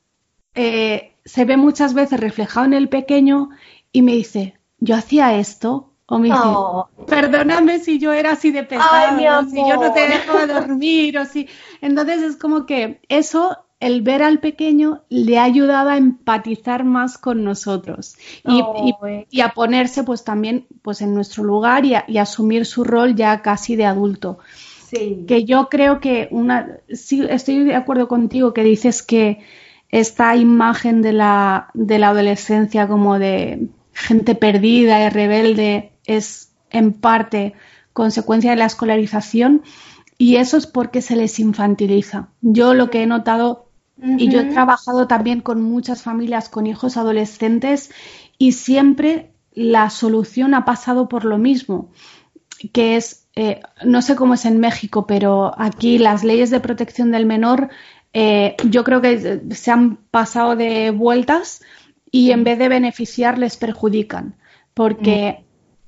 eh, 0.56 1.18
se 1.24 1.46
ve 1.46 1.56
muchas 1.56 1.94
veces 1.94 2.20
reflejado 2.20 2.66
en 2.66 2.74
el 2.74 2.90
pequeño 2.90 3.52
y 3.92 4.02
me 4.02 4.14
dice, 4.14 4.58
yo 4.80 4.96
hacía 4.96 5.38
esto. 5.38 5.92
O 6.08 6.18
me 6.18 6.30
dice, 6.30 6.40
oh. 6.44 6.90
perdóname 7.06 7.80
si 7.80 8.00
yo 8.00 8.12
era 8.12 8.32
así 8.32 8.52
de 8.52 8.64
pesado, 8.64 9.48
si 9.50 9.56
yo 9.56 9.76
no 9.76 9.94
te 9.94 10.08
dejo 10.08 10.48
dormir, 10.48 11.20
o 11.20 11.26
si. 11.26 11.48
Entonces 11.80 12.24
es 12.24 12.38
como 12.38 12.66
que 12.66 13.00
eso 13.08 13.63
el 13.84 14.02
ver 14.02 14.24
al 14.24 14.40
pequeño 14.40 15.02
le 15.10 15.38
ha 15.38 15.44
ayudado 15.44 15.90
a 15.90 15.98
empatizar 15.98 16.86
más 16.86 17.18
con 17.18 17.44
nosotros 17.44 18.16
y, 18.46 19.42
a 19.42 19.50
ponerse 19.50 20.04
pues 20.04 20.24
también 20.24 20.68
pues 20.82 21.02
en 21.02 21.14
nuestro 21.14 21.44
lugar 21.44 21.84
y, 21.86 22.18
asumir 22.18 22.66
su 22.66 22.86
rol 22.86 23.14
ya 23.14 23.42
casi 23.42 23.76
de 23.76 23.84
adulto. 23.84 24.40
Sí. 24.90 25.26
Que 25.28 25.44
yo 25.44 25.68
creo 25.68 26.00
que 26.00 26.30
una, 26.32 26.78
sí, 26.94 27.26
estoy 27.30 27.66
de 27.66 27.76
acuerdo 27.76 28.08
contigo 28.08 28.54
que 28.54 28.64
dices 28.64 29.04
que 29.04 29.40
esta 29.90 30.34
imagen 30.38 31.02
de 31.02 31.12
la, 31.12 31.68
de 31.74 32.00
la 32.00 32.10
adolescencia 32.10 32.88
como 32.88 33.20
de 33.20 33.68
gente 33.92 34.34
perdida 34.34 35.06
y 35.06 35.10
rebelde 35.10 35.92
es 36.06 36.54
en 36.70 36.94
parte 36.94 37.54
consecuencia 37.92 38.52
de 38.52 38.58
la 38.58 38.66
escolarización 38.66 39.62
y 40.18 40.38
eso 40.38 40.56
es 40.56 40.68
porque 40.68 41.02
se 41.02 41.18
les 41.18 41.38
infantiliza. 41.40 42.30
Yo 42.40 42.74
lo 42.74 42.90
que 42.90 43.04
he 43.04 43.08
notado 43.08 43.73
y 44.18 44.30
yo 44.30 44.42
he 44.42 44.46
trabajado 44.46 45.08
también 45.08 45.42
con 45.42 45.62
muchas 45.62 46.02
familias 46.02 46.50
con 46.50 46.68
hijos 46.68 46.98
adolescentes 46.98 47.92
y 48.38 48.52
siempre 48.52 49.32
la 49.54 49.90
solución 49.90 50.54
ha 50.54 50.66
pasado 50.66 51.08
por 51.08 51.26
lo 51.26 51.38
mismo, 51.38 51.90
que 52.74 52.96
es, 52.96 53.28
eh, 53.36 53.62
no 53.86 54.02
sé 54.02 54.16
cómo 54.16 54.34
es 54.34 54.46
en 54.46 54.60
México, 54.60 55.08
pero 55.08 55.54
aquí 55.58 55.98
las 55.98 56.24
leyes 56.24 56.50
de 56.50 56.60
protección 56.60 57.12
del 57.12 57.26
menor 57.26 57.70
eh, 58.14 58.56
yo 58.70 58.84
creo 58.84 59.02
que 59.02 59.42
se 59.52 59.72
han 59.72 59.98
pasado 60.12 60.56
de 60.56 60.92
vueltas 60.92 61.62
y 62.12 62.32
en 62.32 62.44
vez 62.44 62.60
de 62.60 62.70
beneficiar 62.70 63.40
les 63.40 63.58
perjudican, 63.58 64.36
porque 64.74 65.46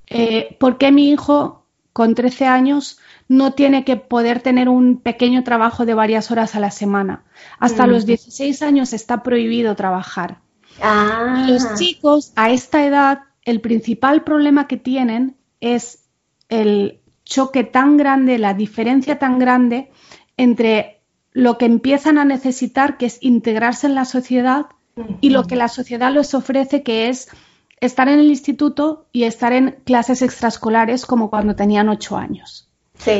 eh, 0.08 0.56
¿por 0.60 0.78
qué 0.78 0.92
mi 0.92 1.12
hijo 1.12 1.65
con 1.96 2.14
13 2.14 2.46
años 2.46 3.00
no 3.30 3.54
tiene 3.54 3.86
que 3.86 3.96
poder 3.96 4.42
tener 4.42 4.68
un 4.68 4.98
pequeño 4.98 5.46
trabajo 5.46 5.86
de 5.86 5.94
varias 5.94 6.30
horas 6.30 6.54
a 6.54 6.60
la 6.60 6.70
semana? 6.70 7.24
Hasta 7.58 7.88
los 7.88 8.06
16 8.06 8.62
años 8.64 8.92
está 8.92 9.24
prohibido 9.24 9.78
trabajar. 9.78 10.42
Ah. 10.82 11.46
Los 11.48 11.76
chicos 11.76 12.34
a 12.36 12.50
esta 12.50 12.86
edad, 12.86 13.20
el 13.46 13.62
principal 13.62 14.26
problema 14.26 14.68
que 14.68 14.76
tienen 14.76 15.38
es 15.62 16.10
el 16.50 17.00
choque 17.24 17.64
tan 17.64 17.96
grande, 17.96 18.40
la 18.40 18.54
diferencia 18.54 19.18
tan 19.18 19.40
grande 19.40 19.90
entre 20.36 21.02
lo 21.32 21.58
que 21.58 21.64
empiezan 21.64 22.18
a 22.18 22.26
necesitar, 22.26 22.98
que 22.98 23.06
es 23.06 23.20
integrarse 23.22 23.88
en 23.88 23.96
la 23.96 24.04
sociedad, 24.04 24.66
y 25.22 25.30
lo 25.30 25.48
que 25.48 25.56
la 25.56 25.70
sociedad 25.70 26.12
les 26.12 26.34
ofrece, 26.34 26.84
que 26.84 27.08
es 27.08 27.30
estar 27.80 28.08
en 28.08 28.20
el 28.20 28.30
instituto 28.30 29.08
y 29.12 29.24
estar 29.24 29.54
en 29.54 29.78
clases 29.84 30.22
extraescolares 30.22 31.06
como 31.06 31.30
cuando 31.30 31.56
tenían 31.56 31.90
ocho 31.90 32.18
años. 32.18 32.70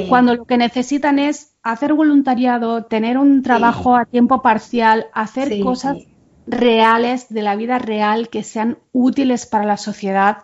Cuando 0.10 0.36
lo 0.36 0.46
que 0.46 0.58
necesitan 0.58 1.20
es 1.20 1.54
hacer 1.62 1.94
voluntariado, 1.94 2.86
tener 2.86 3.18
un 3.18 3.44
trabajo 3.44 3.96
a 3.96 4.06
tiempo 4.06 4.42
parcial, 4.42 5.08
hacer 5.14 5.60
cosas 5.62 5.98
reales 6.48 7.28
de 7.30 7.42
la 7.42 7.56
vida 7.56 7.78
real 7.78 8.30
que 8.30 8.44
sean 8.44 8.78
útiles 8.94 9.46
para 9.46 9.66
la 9.66 9.78
sociedad. 9.78 10.40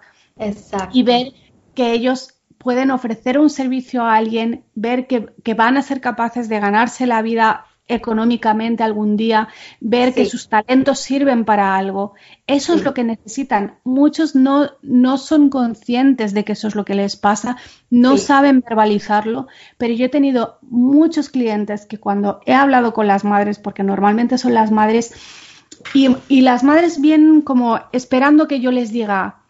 Y 0.92 1.04
ver 1.04 1.34
que 1.74 1.94
ellos 1.94 2.42
pueden 2.58 2.92
ofrecer 2.92 3.40
un 3.40 3.50
servicio 3.50 4.04
a 4.04 4.16
alguien, 4.16 4.64
ver 4.76 5.08
que, 5.08 5.54
van 5.56 5.78
a 5.78 5.82
ser 5.82 6.02
capaces 6.02 6.50
de 6.50 6.60
ganarse 6.60 7.08
la 7.08 7.22
vida 7.22 7.66
económicamente 7.94 8.84
algún 8.84 9.18
día, 9.18 9.50
ver 9.80 10.14
que 10.14 10.26
sus 10.26 10.50
talentos 10.50 11.00
sirven 11.00 11.46
para 11.46 11.76
algo. 11.76 12.14
Eso 12.48 12.74
es 12.74 12.84
lo 12.84 12.94
que 12.94 13.04
necesitan. 13.04 13.76
Muchos 13.84 14.36
no, 14.36 14.72
no 14.82 15.18
son 15.18 15.50
conscientes 15.50 16.34
de 16.34 16.44
que 16.44 16.54
eso 16.54 16.68
es 16.68 16.76
lo 16.76 16.86
que 16.86 16.96
les 16.96 17.16
pasa, 17.16 17.58
no 17.90 18.18
saben 18.18 18.62
verbalizarlo, 18.62 19.48
pero 19.78 19.94
yo 19.94 20.06
he 20.06 20.10
tenido 20.10 20.60
muchos 20.62 21.30
clientes 21.30 21.86
que 21.86 22.00
cuando 22.00 22.40
he 22.46 22.54
hablado 22.54 22.94
con 22.94 23.08
las 23.08 23.24
madres, 23.24 23.60
porque 23.60 23.84
normalmente 23.84 24.38
son 24.38 24.54
las 24.54 24.72
madres, 24.72 25.14
y, 25.94 26.16
y 26.28 26.42
las 26.42 26.64
madres 26.64 27.02
vienen 27.02 27.42
como 27.42 27.80
esperando 27.92 28.48
que 28.48 28.60
yo 28.60 28.72
les 28.72 28.92
diga, 28.92 29.42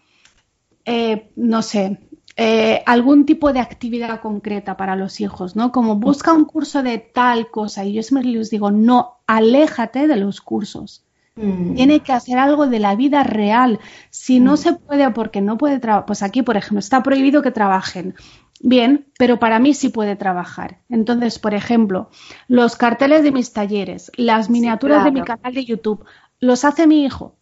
eh, 0.85 1.31
no 1.35 1.61
sé, 1.61 1.99
eh, 2.37 2.81
algún 2.85 3.25
tipo 3.25 3.51
de 3.51 3.59
actividad 3.59 4.21
concreta 4.21 4.77
para 4.77 4.95
los 4.95 5.19
hijos, 5.19 5.55
¿no? 5.55 5.71
Como 5.71 5.95
busca 5.97 6.33
un 6.33 6.45
curso 6.45 6.81
de 6.81 6.97
tal 6.97 7.49
cosa 7.49 7.83
y 7.83 7.93
yo 7.93 8.03
siempre 8.03 8.29
les 8.29 8.49
digo, 8.49 8.71
no, 8.71 9.17
aléjate 9.27 10.07
de 10.07 10.15
los 10.15 10.41
cursos. 10.41 11.03
Mm. 11.35 11.75
Tiene 11.75 11.99
que 12.01 12.13
hacer 12.13 12.37
algo 12.37 12.67
de 12.67 12.79
la 12.79 12.95
vida 12.95 13.23
real. 13.23 13.79
Si 14.09 14.39
no 14.39 14.53
mm. 14.53 14.57
se 14.57 14.73
puede 14.73 15.09
porque 15.11 15.41
no 15.41 15.57
puede 15.57 15.79
trabajar, 15.79 16.05
pues 16.05 16.23
aquí, 16.23 16.41
por 16.41 16.57
ejemplo, 16.57 16.79
está 16.79 17.03
prohibido 17.03 17.41
que 17.41 17.51
trabajen. 17.51 18.15
Bien, 18.61 19.07
pero 19.17 19.39
para 19.39 19.59
mí 19.59 19.73
sí 19.73 19.89
puede 19.89 20.15
trabajar. 20.15 20.79
Entonces, 20.87 21.39
por 21.39 21.53
ejemplo, 21.53 22.09
los 22.47 22.75
carteles 22.75 23.23
de 23.23 23.31
mis 23.31 23.53
talleres, 23.53 24.11
las 24.15 24.49
miniaturas 24.49 25.03
de 25.03 25.11
mi 25.11 25.23
canal 25.23 25.53
de 25.53 25.65
YouTube, 25.65 26.05
los 26.39 26.63
hace 26.63 26.87
mi 26.87 27.03
hijo 27.03 27.35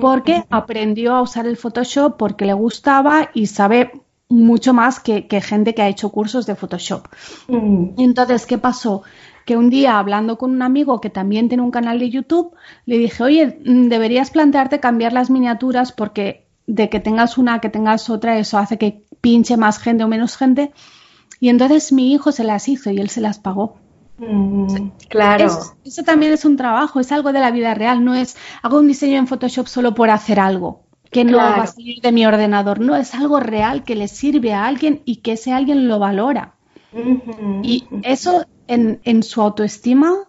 porque 0.00 0.38
mm. 0.38 0.42
aprendió 0.50 1.14
a 1.14 1.22
usar 1.22 1.46
el 1.46 1.56
Photoshop 1.56 2.16
porque 2.16 2.46
le 2.46 2.52
gustaba 2.52 3.30
y 3.34 3.46
sabe 3.46 4.02
mucho 4.32 4.72
más 4.72 4.98
que, 4.98 5.26
gente 5.42 5.74
que 5.74 5.82
ha 5.82 5.88
hecho 5.88 6.10
cursos 6.10 6.46
de 6.46 6.54
Photoshop. 6.54 7.06
Mm. 7.48 7.90
Entonces, 7.98 8.46
¿qué 8.46 8.58
pasó? 8.58 9.02
Que 9.44 9.56
un 9.56 9.70
día, 9.70 9.98
hablando 9.98 10.38
con 10.38 10.52
un 10.52 10.62
amigo 10.62 11.00
que 11.00 11.10
también 11.10 11.48
tiene 11.48 11.62
un 11.62 11.70
canal 11.70 11.98
de 11.98 12.10
YouTube, 12.10 12.54
le 12.86 12.98
dije, 12.98 13.22
oye, 13.22 13.58
mm, 13.64 13.88
deberías 13.88 14.30
plantearte 14.30 14.80
cambiar 14.80 15.12
las 15.12 15.30
miniaturas 15.30 15.92
porque 15.92 16.46
de 16.66 16.88
que 16.88 17.00
tengas 17.00 17.38
una, 17.38 17.60
que 17.60 17.68
tengas 17.68 18.08
otra, 18.08 18.38
eso 18.38 18.58
hace 18.58 18.78
que 18.78 19.02
pinche 19.20 19.56
más 19.56 19.78
gente 19.78 20.04
o 20.04 20.08
menos 20.08 20.36
gente. 20.36 20.72
Y 21.40 21.48
entonces 21.48 21.92
mi 21.92 22.12
hijo 22.12 22.32
se 22.32 22.44
las 22.44 22.68
hizo 22.68 22.90
y 22.90 22.98
él 22.98 23.10
se 23.10 23.20
las 23.20 23.38
pagó. 23.38 23.76
Mm, 24.18 24.90
claro. 25.08 25.46
eso, 25.84 26.02
también 26.04 26.32
es 26.32 26.44
un 26.44 26.56
trabajo, 26.56 27.00
es 27.00 27.10
algo 27.12 27.32
de 27.32 27.40
la 27.40 27.50
vida 27.50 27.74
real, 27.74 28.04
no 28.04 28.14
es 28.14 28.36
hago 28.62 28.78
un 28.78 28.86
diseño 28.86 29.18
en 29.18 29.26
Photoshop 29.26 29.66
solo 29.66 29.94
por 29.94 30.10
hacer 30.10 30.38
algo 30.38 30.82
que 31.12 31.24
no 31.24 31.36
va 31.36 31.62
a 31.62 31.66
salir 31.66 32.00
de 32.00 32.10
mi 32.10 32.24
ordenador, 32.26 32.80
no, 32.80 32.96
es 32.96 33.14
algo 33.14 33.38
real 33.38 33.84
que 33.84 33.94
le 33.94 34.08
sirve 34.08 34.54
a 34.54 34.64
alguien 34.64 35.02
y 35.04 35.16
que 35.16 35.32
ese 35.32 35.52
alguien 35.52 35.86
lo 35.86 35.98
valora. 35.98 36.54
y 37.62 37.84
eso 38.02 38.46
en, 38.66 39.22
su 39.22 39.42
autoestima 39.42 40.28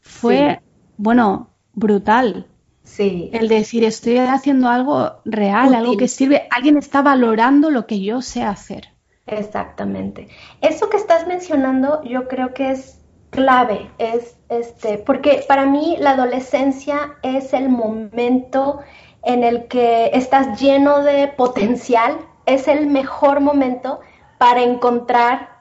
fue, 0.00 0.60
bueno, 0.96 1.50
brutal. 1.72 2.46
Sí. 2.82 3.30
El 3.32 3.48
decir, 3.48 3.84
estoy 3.84 4.18
haciendo 4.18 4.68
algo 4.68 5.20
real, 5.24 5.74
algo 5.74 5.96
que 5.96 6.08
sirve, 6.08 6.46
alguien 6.50 6.76
está 6.76 7.00
valorando 7.00 7.70
lo 7.70 7.86
que 7.86 8.00
yo 8.02 8.20
sé 8.20 8.42
hacer. 8.42 8.88
Exactamente. 9.26 10.28
Eso 10.60 10.90
que 10.90 10.96
estás 10.96 11.26
mencionando, 11.26 12.02
yo 12.04 12.28
creo 12.28 12.52
que 12.52 12.72
es 12.72 13.00
clave, 13.30 13.90
es 13.98 14.36
este, 14.48 14.98
porque 14.98 15.44
para 15.48 15.66
mí 15.66 15.96
la 15.98 16.10
adolescencia 16.10 17.14
es 17.22 17.52
el 17.52 17.68
momento 17.68 18.80
en 19.24 19.44
el 19.44 19.68
que 19.68 20.10
estás 20.12 20.60
lleno 20.60 21.02
de 21.02 21.28
potencial, 21.28 22.18
es 22.46 22.68
el 22.68 22.86
mejor 22.86 23.40
momento 23.40 24.00
para 24.38 24.62
encontrar 24.62 25.54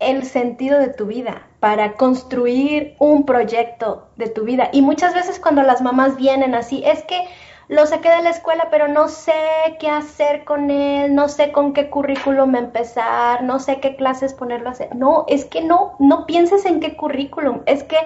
el 0.00 0.24
sentido 0.24 0.78
de 0.78 0.88
tu 0.88 1.06
vida, 1.06 1.46
para 1.60 1.94
construir 1.94 2.94
un 2.98 3.24
proyecto 3.24 4.08
de 4.16 4.28
tu 4.28 4.44
vida. 4.44 4.70
Y 4.72 4.82
muchas 4.82 5.14
veces 5.14 5.40
cuando 5.40 5.62
las 5.62 5.82
mamás 5.82 6.16
vienen 6.16 6.54
así, 6.54 6.82
es 6.84 7.02
que 7.04 7.20
lo 7.68 7.84
saqué 7.86 8.08
de 8.08 8.22
la 8.22 8.30
escuela, 8.30 8.68
pero 8.70 8.88
no 8.88 9.08
sé 9.08 9.32
qué 9.78 9.90
hacer 9.90 10.44
con 10.44 10.70
él, 10.70 11.14
no 11.14 11.28
sé 11.28 11.52
con 11.52 11.74
qué 11.74 11.90
currículum 11.90 12.56
empezar, 12.56 13.42
no 13.42 13.58
sé 13.58 13.78
qué 13.80 13.94
clases 13.94 14.32
ponerlo 14.32 14.68
a 14.68 14.72
hacer. 14.72 14.96
No, 14.96 15.24
es 15.28 15.44
que 15.44 15.60
no, 15.60 15.94
no 15.98 16.24
pienses 16.26 16.64
en 16.64 16.80
qué 16.80 16.96
currículum, 16.96 17.60
es 17.66 17.82
que 17.84 17.98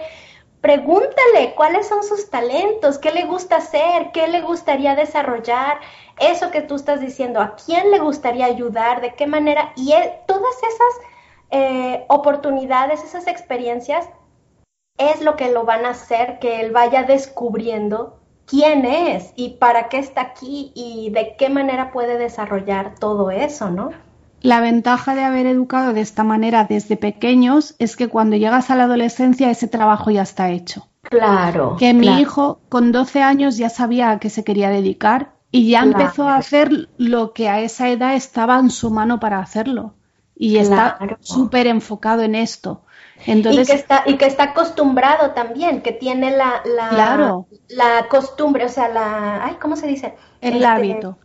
pregúntale 0.62 1.54
cuáles 1.56 1.88
son 1.88 2.04
sus 2.04 2.30
talentos, 2.30 2.98
qué 2.98 3.10
le 3.10 3.26
gusta 3.26 3.56
hacer, 3.56 4.12
qué 4.12 4.28
le 4.28 4.40
gustaría 4.40 4.94
desarrollar, 4.94 5.80
eso 6.18 6.52
que 6.52 6.62
tú 6.62 6.76
estás 6.76 7.00
diciendo, 7.00 7.40
a 7.40 7.56
quién 7.56 7.90
le 7.90 7.98
gustaría 7.98 8.46
ayudar, 8.46 9.00
de 9.00 9.14
qué 9.14 9.26
manera, 9.26 9.72
y 9.76 9.92
todas 10.26 10.54
esas 10.58 11.10
eh, 11.50 12.04
oportunidades, 12.08 13.02
esas 13.02 13.26
experiencias, 13.26 14.08
es 14.98 15.20
lo 15.20 15.36
que 15.36 15.50
lo 15.50 15.64
van 15.64 15.84
a 15.84 15.90
hacer 15.90 16.38
que 16.38 16.60
él 16.60 16.70
vaya 16.70 17.02
descubriendo 17.02 18.20
quién 18.46 18.84
es 18.84 19.32
y 19.34 19.56
para 19.56 19.88
qué 19.88 19.98
está 19.98 20.20
aquí 20.20 20.70
y 20.76 21.10
de 21.10 21.34
qué 21.36 21.48
manera 21.48 21.90
puede 21.90 22.18
desarrollar 22.18 22.94
todo 23.00 23.30
eso, 23.32 23.70
¿no? 23.70 23.90
La 24.42 24.60
ventaja 24.60 25.14
de 25.14 25.22
haber 25.22 25.46
educado 25.46 25.92
de 25.92 26.00
esta 26.00 26.24
manera 26.24 26.64
desde 26.64 26.96
pequeños 26.96 27.76
es 27.78 27.96
que 27.96 28.08
cuando 28.08 28.36
llegas 28.36 28.70
a 28.70 28.76
la 28.76 28.84
adolescencia 28.84 29.50
ese 29.50 29.68
trabajo 29.68 30.10
ya 30.10 30.22
está 30.22 30.50
hecho. 30.50 30.88
Claro. 31.02 31.76
Que 31.78 31.94
mi 31.94 32.20
hijo 32.20 32.60
con 32.68 32.90
12 32.90 33.22
años 33.22 33.56
ya 33.56 33.68
sabía 33.68 34.10
a 34.10 34.18
qué 34.18 34.30
se 34.30 34.42
quería 34.44 34.68
dedicar 34.68 35.34
y 35.52 35.70
ya 35.70 35.80
empezó 35.80 36.28
a 36.28 36.36
hacer 36.36 36.88
lo 36.96 37.32
que 37.32 37.48
a 37.48 37.60
esa 37.60 37.88
edad 37.90 38.14
estaba 38.14 38.58
en 38.58 38.70
su 38.70 38.90
mano 38.90 39.20
para 39.20 39.38
hacerlo. 39.38 39.94
Y 40.34 40.56
está 40.56 40.98
súper 41.20 41.68
enfocado 41.68 42.22
en 42.22 42.34
esto. 42.34 42.82
Entonces, 43.26 43.68
y, 43.68 43.72
que 43.72 43.78
está, 43.78 44.02
y 44.06 44.16
que 44.16 44.26
está 44.26 44.44
acostumbrado 44.44 45.30
también, 45.32 45.82
que 45.82 45.92
tiene 45.92 46.36
la, 46.36 46.62
la, 46.64 47.44
la 47.68 48.08
costumbre, 48.08 48.64
o 48.64 48.68
sea, 48.68 48.88
la... 48.88 49.44
Ay, 49.44 49.56
¿Cómo 49.60 49.76
se 49.76 49.86
dice? 49.86 50.16
El 50.40 50.54
este, 50.54 50.66
hábito. 50.66 51.18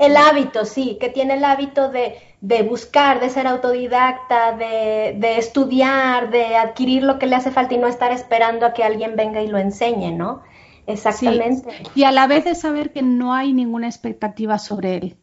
El 0.00 0.16
hábito, 0.16 0.64
sí, 0.64 0.96
que 0.98 1.10
tiene 1.10 1.34
el 1.34 1.44
hábito 1.44 1.90
de, 1.90 2.14
de 2.40 2.62
buscar, 2.62 3.20
de 3.20 3.28
ser 3.28 3.46
autodidacta, 3.46 4.56
de, 4.56 5.14
de, 5.18 5.38
estudiar, 5.38 6.30
de 6.30 6.56
adquirir 6.56 7.02
lo 7.02 7.18
que 7.18 7.26
le 7.26 7.36
hace 7.36 7.50
falta 7.50 7.74
y 7.74 7.78
no 7.78 7.86
estar 7.86 8.10
esperando 8.10 8.64
a 8.64 8.72
que 8.72 8.82
alguien 8.82 9.14
venga 9.14 9.42
y 9.42 9.48
lo 9.48 9.58
enseñe, 9.58 10.10
¿no? 10.12 10.42
Exactamente. 10.86 11.70
Y 11.94 12.04
a 12.04 12.12
la 12.12 12.26
vez 12.26 12.44
de 12.44 12.54
saber 12.54 12.92
que 12.92 13.02
no 13.02 13.34
hay 13.34 13.52
ninguna 13.52 13.88
expectativa 13.88 14.58
sobre 14.58 14.96
él. 14.96 15.16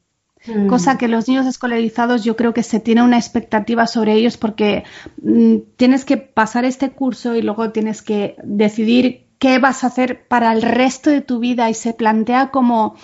Mm. 0.46 0.68
Cosa 0.68 0.98
que 0.98 1.08
los 1.08 1.28
niños 1.28 1.48
escolarizados 1.48 2.24
yo 2.24 2.36
creo 2.36 2.54
que 2.54 2.64
se 2.64 2.80
tiene 2.80 3.02
una 3.02 3.18
expectativa 3.18 3.88
sobre 3.88 4.14
ellos 4.14 4.38
porque 4.38 4.84
mm, 5.22 5.56
tienes 5.76 6.06
que 6.06 6.18
pasar 6.18 6.66
este 6.66 6.92
curso 6.92 7.36
y 7.36 7.42
luego 7.42 7.72
tienes 7.72 8.02
que 8.02 8.36
decidir 8.44 9.28
qué 9.40 9.60
vas 9.60 9.84
a 9.84 9.88
hacer 9.88 10.28
para 10.28 10.52
el 10.54 10.62
resto 10.62 11.10
de 11.10 11.22
tu 11.22 11.40
vida 11.40 11.70
y 11.70 11.74
se 11.74 11.94
plantea 11.94 12.50
como 12.52 12.96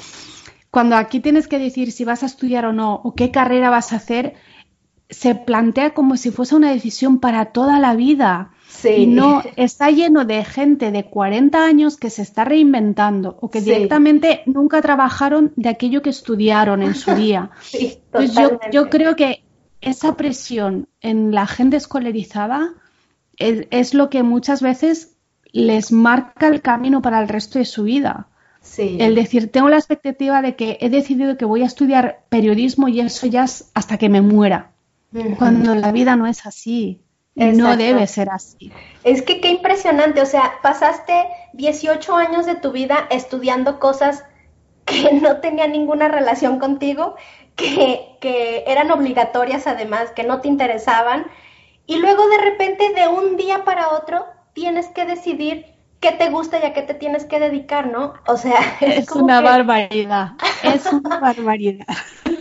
cuando 0.73 0.95
aquí 0.95 1.19
tienes 1.19 1.47
que 1.47 1.59
decir 1.59 1.91
si 1.91 2.03
vas 2.03 2.23
a 2.23 2.25
estudiar 2.25 2.65
o 2.65 2.73
no, 2.73 2.95
o 2.95 3.13
qué 3.13 3.29
carrera 3.29 3.69
vas 3.69 3.93
a 3.93 3.97
hacer, 3.97 4.33
se 5.07 5.35
plantea 5.35 5.93
como 5.93 6.17
si 6.17 6.31
fuese 6.31 6.55
una 6.55 6.71
decisión 6.71 7.19
para 7.19 7.51
toda 7.51 7.79
la 7.79 7.93
vida. 7.93 8.53
Sí. 8.69 8.89
Y 8.89 9.05
no 9.05 9.43
está 9.55 9.91
lleno 9.91 10.25
de 10.25 10.43
gente 10.43 10.89
de 10.89 11.05
40 11.05 11.63
años 11.63 11.95
que 11.95 12.09
se 12.09 12.23
está 12.23 12.43
reinventando 12.43 13.37
o 13.39 13.51
que 13.51 13.61
directamente 13.61 14.41
nunca 14.47 14.81
trabajaron 14.81 15.53
de 15.57 15.69
aquello 15.69 16.01
que 16.01 16.09
estudiaron 16.09 16.81
en 16.81 16.95
su 16.95 17.13
día. 17.13 17.51
Sí, 17.61 17.99
yo, 18.35 18.59
yo, 18.71 18.89
creo 18.89 19.15
que 19.15 19.43
esa 19.79 20.17
presión 20.17 20.87
en 21.01 21.35
la 21.35 21.45
gente 21.45 21.77
escolarizada 21.77 22.73
es, 23.37 23.67
es, 23.69 23.93
lo 23.93 24.09
que 24.09 24.23
muchas 24.23 24.63
veces 24.63 25.17
les 25.51 25.91
marca 25.91 26.47
el 26.47 26.63
camino 26.63 27.03
para 27.03 27.21
el 27.21 27.27
resto 27.27 27.59
de 27.59 27.65
su 27.65 27.83
vida. 27.83 28.29
Sí. 28.63 28.97
El 28.99 29.13
decir, 29.13 29.51
tengo 29.51 29.69
la 29.69 29.77
expectativa 29.77 30.41
de 30.41 30.55
que 30.55 30.77
he 30.81 30.89
decidido 30.89 31.37
que 31.37 31.45
voy 31.45 31.61
a 31.61 31.67
estudiar 31.67 32.23
periodismo 32.29 32.87
y 32.87 33.01
eso 33.01 33.27
ya 33.27 33.43
es 33.43 33.69
hasta 33.75 33.97
que 33.97 34.09
me 34.09 34.21
muera. 34.21 34.71
Cuando 35.37 35.75
la 35.75 35.91
vida 35.91 36.15
no 36.15 36.25
es 36.25 36.45
así. 36.47 37.03
No 37.35 37.77
debe 37.77 38.07
ser 38.07 38.29
así. 38.29 38.71
Es 39.03 39.21
que 39.21 39.41
qué 39.41 39.49
impresionante, 39.49 40.21
o 40.21 40.25
sea, 40.25 40.53
pasaste 40.61 41.25
18 41.53 42.15
años 42.15 42.45
de 42.45 42.55
tu 42.55 42.71
vida 42.71 43.07
estudiando 43.09 43.79
cosas 43.79 44.23
que 44.85 45.13
no 45.21 45.37
tenían 45.37 45.71
ninguna 45.71 46.07
relación 46.07 46.59
contigo, 46.59 47.15
que, 47.55 48.17
que 48.19 48.63
eran 48.65 48.91
obligatorias 48.91 49.67
además, 49.67 50.11
que 50.11 50.23
no 50.23 50.41
te 50.41 50.47
interesaban, 50.47 51.25
y 51.85 51.97
luego 51.97 52.27
de 52.27 52.37
repente 52.37 52.93
de 52.93 53.07
un 53.07 53.35
día 53.35 53.65
para 53.65 53.89
otro 53.89 54.25
tienes 54.53 54.87
que 54.87 55.05
decidir 55.05 55.72
qué 56.03 56.11
te 56.11 56.29
gusta 56.29 56.59
y 56.59 56.65
a 56.65 56.73
qué 56.73 56.81
te 56.81 56.93
tienes 56.93 57.23
que 57.23 57.39
dedicar, 57.39 57.87
¿no? 57.87 58.13
O 58.27 58.35
sea, 58.35 58.59
es, 58.81 59.09
una 59.11 59.39
barbaridad, 59.39 60.33
es 60.61 60.85
una 60.91 61.19
barbaridad. 61.21 61.87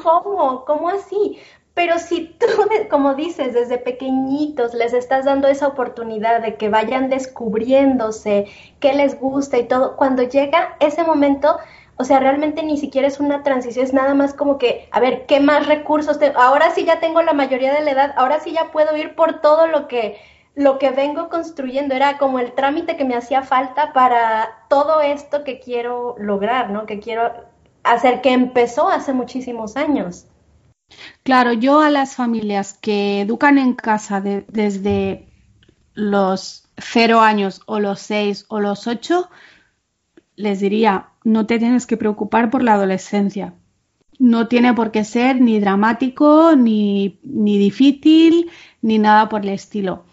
¿Cómo? 0.03 0.65
¿Cómo 0.65 0.89
así? 0.89 1.39
Pero 1.73 1.99
si 2.01 2.37
tú, 2.41 2.47
como 2.91 3.15
dices, 3.15 3.55
desde 3.55 3.79
pequeñitos 3.79 4.75
les 4.75 4.93
estás 4.93 5.25
dando 5.25 5.47
esa 5.47 5.69
oportunidad 5.69 6.43
de 6.43 6.57
que 6.57 6.69
vayan 6.69 7.09
descubriéndose 7.09 8.47
qué 8.81 8.95
les 8.95 9.19
gusta 9.19 9.59
y 9.59 9.69
todo, 9.69 9.97
cuando 9.97 10.25
llega 10.25 10.77
ese 10.81 11.05
momento, 11.05 11.59
o 11.97 12.05
sea, 12.05 12.19
realmente 12.19 12.65
ni 12.65 12.79
siquiera 12.79 13.07
es 13.07 13.21
una 13.21 13.45
transición, 13.45 13.85
es 13.85 13.95
nada 13.95 14.13
más 14.15 14.35
como 14.35 14.59
que, 14.59 14.89
a 14.91 14.99
ver, 14.99 15.25
¿qué 15.27 15.39
más 15.39 15.69
recursos 15.69 16.19
tengo? 16.19 16.41
Ahora 16.41 16.73
sí 16.75 16.85
ya 16.85 16.99
tengo 16.99 17.23
la 17.23 17.33
mayoría 17.33 17.73
de 17.73 17.85
la 17.85 17.93
edad, 17.93 18.15
ahora 18.17 18.41
sí 18.41 18.51
ya 18.51 18.73
puedo 18.73 18.97
ir 18.97 19.15
por 19.15 19.41
todo 19.41 19.69
lo 19.69 19.87
que 19.87 20.19
lo 20.55 20.79
que 20.79 20.91
vengo 20.91 21.29
construyendo 21.29 21.95
era 21.95 22.19
como 22.19 22.39
el 22.39 22.53
trámite 22.53 22.97
que 22.97 23.05
me 23.05 23.17
hacía 23.17 23.43
falta 23.43 23.93
para 23.93 24.67
todo 24.69 25.01
esto 25.01 25.45
que 25.45 25.61
quiero 25.61 26.15
lograr, 26.19 26.71
¿no? 26.71 26.85
Que 26.85 27.01
quiero 27.01 27.33
hacer, 27.83 28.21
que 28.21 28.33
empezó 28.33 28.89
hace 28.89 29.13
muchísimos 29.13 29.77
años. 29.77 30.27
Claro, 31.23 31.53
yo 31.53 31.81
a 31.81 31.91
las 31.91 32.17
familias 32.17 32.75
que 32.75 33.23
educan 33.23 33.57
en 33.57 33.73
casa 33.75 34.21
desde 34.21 35.29
los 35.95 36.69
cero 36.77 37.21
años 37.21 37.63
o 37.67 37.81
los 37.81 38.01
seis 38.01 38.45
o 38.49 38.61
los 38.61 38.87
ocho, 38.87 39.31
les 40.37 40.61
diría, 40.61 41.09
no 41.25 41.47
te 41.47 41.59
tienes 41.59 41.87
que 41.87 41.97
preocupar 41.97 42.51
por 42.51 42.63
la 42.63 42.75
adolescencia. 42.75 43.55
No 44.19 44.49
tiene 44.49 44.75
por 44.75 44.91
qué 44.91 45.05
ser 45.05 45.41
ni 45.41 45.59
dramático, 45.59 46.55
ni, 46.57 47.19
ni 47.23 47.59
difícil, 47.59 48.51
ni 48.83 48.99
nada 48.99 49.29
por 49.29 49.43
el 49.43 49.49
estilo. 49.51 50.05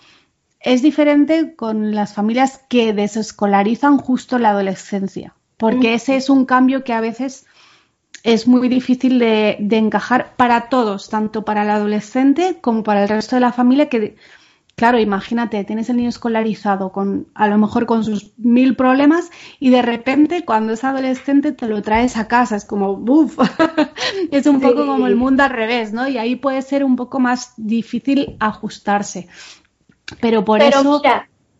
Es 0.59 0.81
diferente 0.81 1.55
con 1.55 1.95
las 1.95 2.13
familias 2.13 2.61
que 2.69 2.93
desescolarizan 2.93 3.97
justo 3.97 4.39
la 4.39 4.49
adolescencia, 4.49 5.33
porque 5.57 5.93
ese 5.93 6.17
es 6.17 6.29
un 6.29 6.45
cambio 6.45 6.83
que 6.83 6.93
a 6.93 7.01
veces 7.01 7.45
es 8.23 8.47
muy 8.47 8.67
difícil 8.67 9.19
de, 9.19 9.57
encajar 9.71 10.35
para 10.35 10.69
todos, 10.69 11.09
tanto 11.09 11.45
para 11.45 11.63
el 11.63 11.69
adolescente 11.69 12.57
como 12.59 12.83
para 12.83 13.03
el 13.03 13.09
resto 13.09 13.37
de 13.37 13.39
la 13.39 13.53
familia, 13.53 13.87
que, 13.87 14.17
claro, 14.75 14.99
imagínate, 14.99 15.63
tienes 15.63 15.89
el 15.89 15.95
niño 15.95 16.09
escolarizado 16.09 16.91
con, 16.91 17.27
a 17.33 17.47
lo 17.47 17.57
mejor 17.57 17.85
con 17.85 18.03
sus 18.03 18.33
mil 18.37 18.75
problemas 18.75 19.29
y 19.61 19.69
de 19.69 19.81
repente 19.81 20.43
cuando 20.43 20.73
es 20.73 20.83
adolescente 20.83 21.53
te 21.53 21.67
lo 21.67 21.81
traes 21.81 22.17
a 22.17 22.27
casa, 22.27 22.57
es 22.57 22.65
como, 22.65 22.91
uff, 22.91 23.39
es 24.31 24.45
un 24.45 24.59
poco 24.59 24.85
como 24.85 25.07
el 25.07 25.15
mundo 25.15 25.43
al 25.43 25.51
revés, 25.51 25.93
¿no? 25.93 26.07
Y 26.07 26.17
ahí 26.17 26.35
puede 26.35 26.61
ser 26.61 26.83
un 26.83 26.97
poco 26.97 27.21
más 27.21 27.53
difícil 27.55 28.35
ajustarse. 28.39 29.29
Pero 30.19 30.45
por 30.45 30.61
eso. 30.61 31.01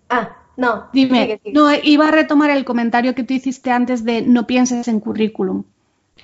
Ah, 0.10 0.38
no. 0.58 0.88
Dime, 0.92 1.40
no, 1.54 1.70
iba 1.84 2.08
a 2.08 2.12
retomar 2.12 2.50
el 2.50 2.66
comentario 2.66 3.16
que 3.16 3.24
tú 3.24 3.34
hiciste 3.34 3.72
antes 3.72 4.04
de 4.04 4.22
no 4.22 4.48
pienses 4.48 4.88
en 4.88 5.00
currículum. 5.00 5.64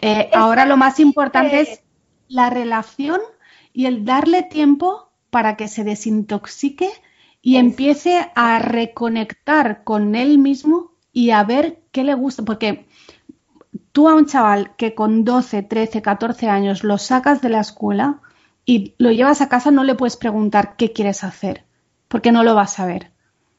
Eh, 0.01 0.29
ahora 0.33 0.65
lo 0.65 0.75
más 0.75 0.99
importante 0.99 1.61
es 1.61 1.81
la 2.27 2.49
relación 2.49 3.21
y 3.71 3.85
el 3.85 4.03
darle 4.03 4.43
tiempo 4.43 5.09
para 5.29 5.55
que 5.55 5.67
se 5.67 5.83
desintoxique 5.83 6.89
y 7.41 7.57
empiece 7.57 8.29
a 8.35 8.59
reconectar 8.59 9.83
con 9.83 10.15
él 10.15 10.37
mismo 10.37 10.91
y 11.13 11.29
a 11.29 11.43
ver 11.43 11.79
qué 11.91 12.03
le 12.03 12.15
gusta. 12.15 12.43
Porque 12.43 12.87
tú 13.91 14.09
a 14.09 14.15
un 14.15 14.25
chaval 14.25 14.75
que 14.75 14.95
con 14.95 15.23
12, 15.23 15.63
13, 15.63 16.01
14 16.01 16.49
años 16.49 16.83
lo 16.83 16.97
sacas 16.97 17.41
de 17.41 17.49
la 17.49 17.61
escuela 17.61 18.19
y 18.65 18.95
lo 18.97 19.11
llevas 19.11 19.41
a 19.41 19.47
casa, 19.47 19.71
no 19.71 19.83
le 19.83 19.95
puedes 19.95 20.17
preguntar 20.17 20.75
qué 20.75 20.91
quieres 20.91 21.23
hacer 21.23 21.64
porque 22.15 22.31
no 22.31 22.45
lo 22.45 22.55
vas 22.55 22.79
a 22.79 22.85
ver. 22.85 23.11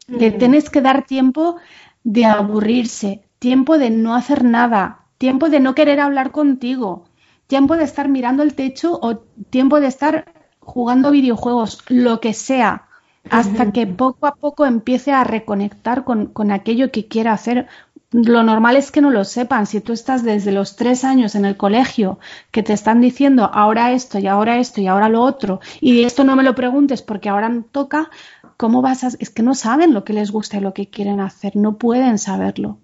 Le 0.09 0.31
tienes 0.31 0.71
que 0.71 0.81
dar 0.81 1.05
tiempo 1.05 1.57
de 2.05 2.25
aburrirse, 2.25 3.23
tiempo 3.39 3.77
de 3.77 3.91
no 3.91 4.15
hacer 4.15 4.45
nada, 4.45 5.01
tiempo 5.19 5.51
de 5.51 5.61
no 5.61 5.75
querer 5.75 6.01
hablar 6.01 6.31
contigo, 6.31 7.05
tiempo 7.49 7.77
de 7.77 7.85
estar 7.85 8.09
mirando 8.09 8.43
el 8.43 8.55
techo 8.55 8.99
o 9.03 9.19
tiempo 9.51 9.79
de 9.79 9.89
estar 9.89 10.33
jugando 10.59 11.11
videojuegos, 11.11 11.83
lo 11.89 12.19
que 12.19 12.33
sea, 12.33 12.87
hasta 13.29 13.73
que 13.73 13.87
poco 13.87 14.27
a 14.27 14.37
poco 14.37 14.65
empiece 14.65 15.13
a 15.13 15.23
reconectar 15.23 16.05
con, 16.05 16.29
con, 16.29 16.51
aquello 16.51 16.91
que 16.91 17.09
quiera 17.09 17.35
hacer. 17.35 17.67
Lo 18.13 18.43
normal 18.43 18.77
es 18.77 18.91
que 18.91 19.03
no 19.03 19.11
lo 19.11 19.25
sepan. 19.25 19.67
Si 19.67 19.81
tú 19.81 19.93
estás 19.93 20.23
desde 20.23 20.53
los 20.53 20.77
tres 20.77 21.05
años 21.05 21.35
en 21.35 21.45
el 21.45 21.57
colegio, 21.57 22.21
que 22.53 22.63
te 22.63 22.73
están 22.73 23.01
diciendo 23.03 23.51
ahora 23.53 23.93
esto 23.93 24.19
y 24.19 24.27
ahora 24.29 24.59
esto 24.59 24.81
y 24.81 24.87
ahora 24.87 25.11
lo 25.11 25.21
otro, 25.23 25.61
y 25.81 26.05
esto 26.05 26.25
no 26.25 26.37
me 26.37 26.45
lo 26.45 26.55
preguntes 26.55 27.03
porque 27.03 27.29
ahora 27.29 27.53
toca, 27.73 28.11
¿cómo 28.57 28.83
vas 28.83 29.05
a...? 29.05 29.09
Es 29.19 29.31
que 29.31 29.43
no 29.43 29.55
saben 29.55 29.95
lo 29.95 30.05
que 30.05 30.13
les 30.13 30.31
gusta 30.31 30.57
y 30.57 30.61
lo 30.61 30.75
que 30.75 30.89
quieren 30.89 31.21
hacer, 31.21 31.57
no 31.57 31.79
pueden 31.79 32.19
saberlo. 32.19 32.79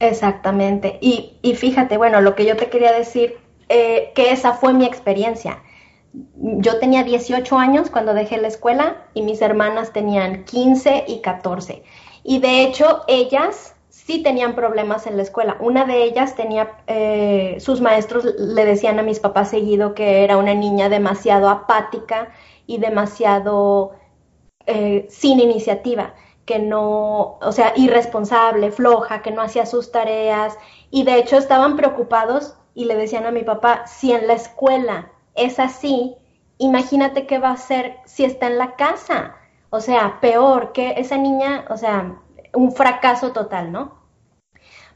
Exactamente. 0.00 0.98
Y, 1.00 1.38
y 1.42 1.54
fíjate, 1.54 1.96
bueno, 1.96 2.20
lo 2.20 2.34
que 2.34 2.46
yo 2.46 2.56
te 2.56 2.70
quería 2.70 2.92
decir, 2.92 3.36
eh, 3.68 4.12
que 4.14 4.32
esa 4.32 4.54
fue 4.54 4.72
mi 4.72 4.84
experiencia. 4.86 5.62
Yo 6.36 6.78
tenía 6.78 7.04
18 7.04 7.58
años 7.58 7.90
cuando 7.90 8.14
dejé 8.14 8.38
la 8.38 8.48
escuela 8.48 9.08
y 9.12 9.22
mis 9.22 9.42
hermanas 9.42 9.92
tenían 9.92 10.44
15 10.44 11.04
y 11.06 11.20
14. 11.20 11.82
Y 12.24 12.38
de 12.38 12.62
hecho, 12.62 13.02
ellas 13.08 13.74
sí 13.90 14.22
tenían 14.22 14.54
problemas 14.54 15.06
en 15.06 15.16
la 15.16 15.22
escuela. 15.22 15.56
Una 15.60 15.84
de 15.84 16.02
ellas 16.04 16.34
tenía, 16.34 16.78
eh, 16.86 17.58
sus 17.60 17.80
maestros 17.82 18.24
le 18.24 18.64
decían 18.64 18.98
a 18.98 19.02
mis 19.02 19.20
papás 19.20 19.50
seguido 19.50 19.94
que 19.94 20.24
era 20.24 20.38
una 20.38 20.54
niña 20.54 20.88
demasiado 20.88 21.48
apática 21.50 22.30
y 22.66 22.78
demasiado 22.78 23.97
eh, 24.70 25.06
sin 25.08 25.40
iniciativa, 25.40 26.12
que 26.44 26.58
no, 26.58 27.38
o 27.40 27.52
sea, 27.52 27.72
irresponsable, 27.74 28.70
floja, 28.70 29.22
que 29.22 29.30
no 29.30 29.40
hacía 29.40 29.64
sus 29.64 29.90
tareas 29.90 30.58
y 30.90 31.04
de 31.04 31.16
hecho 31.16 31.38
estaban 31.38 31.74
preocupados 31.74 32.54
y 32.74 32.84
le 32.84 32.94
decían 32.94 33.24
a 33.24 33.30
mi 33.30 33.44
papá, 33.44 33.86
si 33.86 34.12
en 34.12 34.26
la 34.26 34.34
escuela 34.34 35.10
es 35.34 35.58
así, 35.58 36.16
imagínate 36.58 37.26
qué 37.26 37.38
va 37.38 37.48
a 37.48 37.52
hacer 37.54 37.96
si 38.04 38.26
está 38.26 38.46
en 38.46 38.58
la 38.58 38.76
casa. 38.76 39.36
O 39.70 39.80
sea, 39.80 40.18
peor 40.20 40.72
que 40.72 40.94
esa 40.98 41.16
niña, 41.16 41.64
o 41.70 41.78
sea, 41.78 42.18
un 42.52 42.72
fracaso 42.72 43.32
total, 43.32 43.72
¿no? 43.72 43.98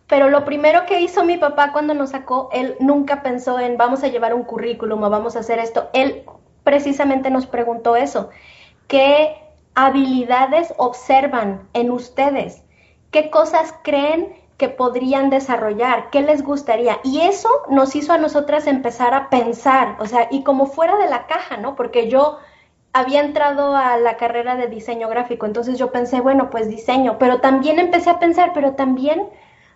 Pero 0.06 0.28
lo 0.28 0.44
primero 0.44 0.85
que 0.85 1.00
hizo 1.00 1.24
mi 1.24 1.38
papá 1.38 1.72
cuando 1.72 1.94
nos 1.94 2.11
sacó, 2.11 2.50
él 2.52 2.76
nunca 2.78 3.22
pensó 3.22 3.58
en 3.58 3.78
vamos 3.78 4.02
a 4.02 4.08
llevar 4.08 4.35
un 4.35 4.44
currículum 4.44 5.02
o 5.02 5.08
vamos 5.08 5.35
a 5.35 5.38
hacer 5.38 5.58
esto. 5.58 5.88
Él 5.94 6.24
precisamente 6.62 7.30
nos 7.30 7.46
preguntó 7.46 7.96
eso. 7.96 8.28
¿Qué 8.87 9.41
habilidades 9.74 10.74
observan 10.76 11.68
en 11.72 11.90
ustedes? 11.90 12.62
¿Qué 13.11 13.30
cosas 13.30 13.74
creen 13.82 14.35
que 14.56 14.68
podrían 14.68 15.30
desarrollar? 15.30 16.11
¿Qué 16.11 16.22
les 16.22 16.42
gustaría? 16.42 16.98
Y 17.04 17.20
eso 17.20 17.48
nos 17.68 17.96
hizo 17.96 18.12
a 18.12 18.18
nosotras 18.18 18.66
empezar 18.66 19.14
a 19.14 19.28
pensar, 19.28 19.96
o 19.98 20.06
sea, 20.06 20.28
y 20.30 20.44
como 20.44 20.66
fuera 20.66 20.96
de 20.96 21.08
la 21.08 21.26
caja, 21.26 21.56
¿no? 21.56 21.74
Porque 21.74 22.08
yo 22.08 22.38
había 22.92 23.20
entrado 23.20 23.74
a 23.74 23.96
la 23.96 24.16
carrera 24.16 24.56
de 24.56 24.68
diseño 24.68 25.08
gráfico, 25.08 25.46
entonces 25.46 25.78
yo 25.78 25.90
pensé, 25.92 26.20
bueno, 26.20 26.50
pues 26.50 26.68
diseño, 26.68 27.18
pero 27.18 27.40
también 27.40 27.78
empecé 27.78 28.11
a 28.11 28.18
pensar, 28.18 28.52
pero 28.54 28.74
también 28.74 29.28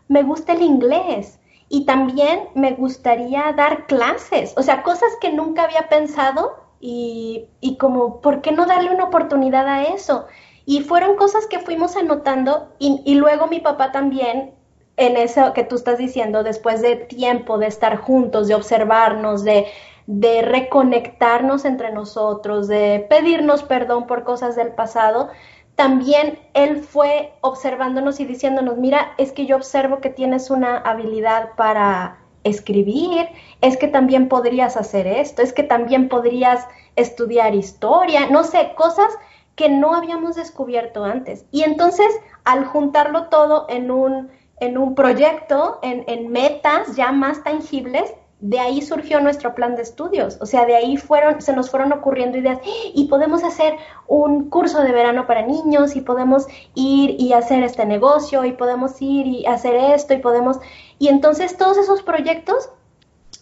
me 0.09 0.23
gusta 0.23 0.53
el 0.53 0.63
inglés 0.63 1.41
y 1.69 1.87
también 1.87 2.49
me 2.55 2.73
gustaría 2.73 3.53
dar 3.53 3.87
clases, 3.87 4.55
o 4.57 4.63
sea, 4.63 4.83
cosas 4.83 5.09
que 5.21 5.33
nunca 5.33 5.65
había 5.65 5.89
pensado 5.89 6.66
y, 6.81 7.47
y 7.61 7.77
como, 7.77 8.21
¿por 8.21 8.43
qué 8.43 8.53
no 8.53 8.67
darle 8.67 8.91
una 8.95 9.05
oportunidad 9.05 9.67
a 9.69 9.85
eso? 9.85 10.27
Y 10.65 10.81
fueron 10.81 11.17
cosas 11.17 11.47
que 11.47 11.61
fuimos 11.61 11.97
anotando 11.97 12.73
y, 12.79 13.03
y 13.05 13.15
luego 13.15 13.47
mi 13.47 13.61
papá 13.61 13.93
también, 13.93 14.53
en 14.97 15.17
eso 15.17 15.53
que 15.53 15.65
tú 15.65 15.77
estás 15.77 15.99
diciendo, 15.99 16.43
después 16.43 16.83
de 16.83 16.97
tiempo 16.97 17.59
de 17.59 17.67
estar 17.67 17.97
juntos, 17.97 18.49
de 18.49 18.55
observarnos, 18.55 19.45
de, 19.45 19.67
de 20.07 20.43
reconectarnos 20.43 21.65
entre 21.65 21.93
nosotros, 21.93 22.69
de 22.69 23.07
pedirnos 23.09 23.63
perdón 23.63 24.07
por 24.07 24.25
cosas 24.25 24.57
del 24.57 24.73
pasado, 24.73 25.31
también 25.75 26.39
él 26.55 26.79
fue 26.79 27.35
observándonos 27.43 28.19
y 28.21 28.25
diciéndonos, 28.25 28.79
mira, 28.79 29.13
es 29.19 29.33
que 29.33 29.45
yo 29.47 29.57
observo 29.57 30.01
que 30.01 30.09
tienes 30.09 30.51
una 30.51 30.79
habilidad 30.79 31.51
para 31.57 32.19
escribir, 32.47 33.29
es 33.61 33.77
que 33.77 33.89
también 33.89 34.29
podrías 34.29 34.77
hacer 34.77 35.07
esto, 35.07 35.43
es 35.43 35.53
que 35.53 35.63
también 35.63 36.09
podrías 36.09 36.67
estudiar 36.97 37.55
historia, 37.55 38.27
no 38.31 38.45
sé, 38.45 38.73
cosas 38.77 39.13
que 39.55 39.69
no 39.69 39.95
habíamos 39.95 40.37
descubierto 40.37 41.05
antes. 41.05 41.45
Y 41.51 41.63
entonces, 41.63 42.09
al 42.45 42.65
juntarlo 42.65 43.29
todo 43.29 43.67
en 43.69 43.91
un 43.91 44.31
en 44.59 44.79
un 44.79 44.95
proyecto, 44.95 45.79
en, 45.83 46.05
en 46.07 46.31
metas 46.31 46.97
ya 46.97 47.13
más 47.13 47.43
tangibles 47.45 48.15
de 48.41 48.61
ahí 48.61 48.83
surgió 48.83 49.21
nuestro 49.21 49.55
plan 49.55 49.77
de 49.77 49.83
estudios, 49.83 50.37
o 50.41 50.47
sea, 50.47 50.67
de 50.67 50.77
ahí 50.77 50.97
fueron, 50.99 51.41
se 51.41 51.55
nos 51.55 51.71
fueron 51.71 51.93
ocurriendo 51.93 52.37
ideas 52.37 52.59
y 52.95 53.07
podemos 53.07 53.43
hacer 53.43 53.77
un 54.07 54.51
curso 54.51 54.83
de 54.83 54.93
verano 54.93 55.27
para 55.27 55.43
niños 55.43 55.97
y 55.97 56.03
podemos 56.03 56.47
ir 56.75 57.17
y 57.19 57.33
hacer 57.33 57.63
este 57.63 57.87
negocio 57.87 58.45
y 58.45 58.53
podemos 58.53 59.01
ir 59.01 59.27
y 59.27 59.47
hacer 59.47 59.75
esto 59.75 60.13
y 60.13 60.19
podemos, 60.19 60.59
y 60.99 61.09
entonces 61.09 61.57
todos 61.57 61.79
esos 61.79 62.03
proyectos, 62.03 62.71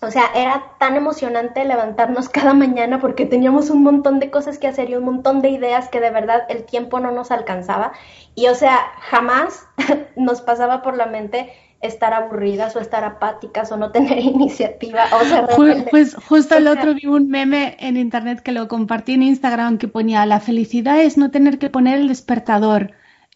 o 0.00 0.10
sea, 0.10 0.30
era 0.34 0.76
tan 0.78 0.96
emocionante 0.96 1.64
levantarnos 1.64 2.28
cada 2.30 2.54
mañana 2.54 3.00
porque 3.00 3.26
teníamos 3.26 3.70
un 3.70 3.82
montón 3.82 4.20
de 4.20 4.30
cosas 4.30 4.58
que 4.58 4.68
hacer 4.68 4.90
y 4.90 4.94
un 4.94 5.04
montón 5.04 5.42
de 5.42 5.48
ideas 5.48 5.88
que 5.88 6.00
de 6.00 6.10
verdad 6.10 6.44
el 6.48 6.64
tiempo 6.64 7.00
no 7.00 7.10
nos 7.10 7.30
alcanzaba. 7.30 7.92
Y 8.34 8.46
o 8.48 8.54
sea, 8.54 8.78
jamás 9.00 9.66
nos 10.16 10.40
pasaba 10.42 10.82
por 10.82 10.96
la 10.96 11.06
mente 11.06 11.52
estar 11.84 12.14
aburridas 12.14 12.74
o 12.76 12.80
estar 12.80 13.04
apáticas 13.04 13.70
o 13.70 13.76
no 13.76 13.90
tener 13.90 14.18
iniciativa. 14.18 15.04
O 15.20 15.24
sea, 15.24 15.46
pues, 15.90 16.14
justo 16.14 16.56
el 16.56 16.66
otro 16.66 16.94
vi 16.94 17.06
un 17.06 17.28
meme 17.28 17.76
en 17.78 17.96
internet 17.96 18.40
que 18.40 18.52
lo 18.52 18.68
compartí 18.68 19.12
en 19.12 19.22
Instagram 19.22 19.78
que 19.78 19.88
ponía 19.88 20.24
la 20.26 20.40
felicidad 20.40 21.00
es 21.00 21.16
no 21.16 21.30
tener 21.30 21.58
que 21.58 21.70
poner 21.70 21.98
el 21.98 22.08
despertador. 22.08 22.92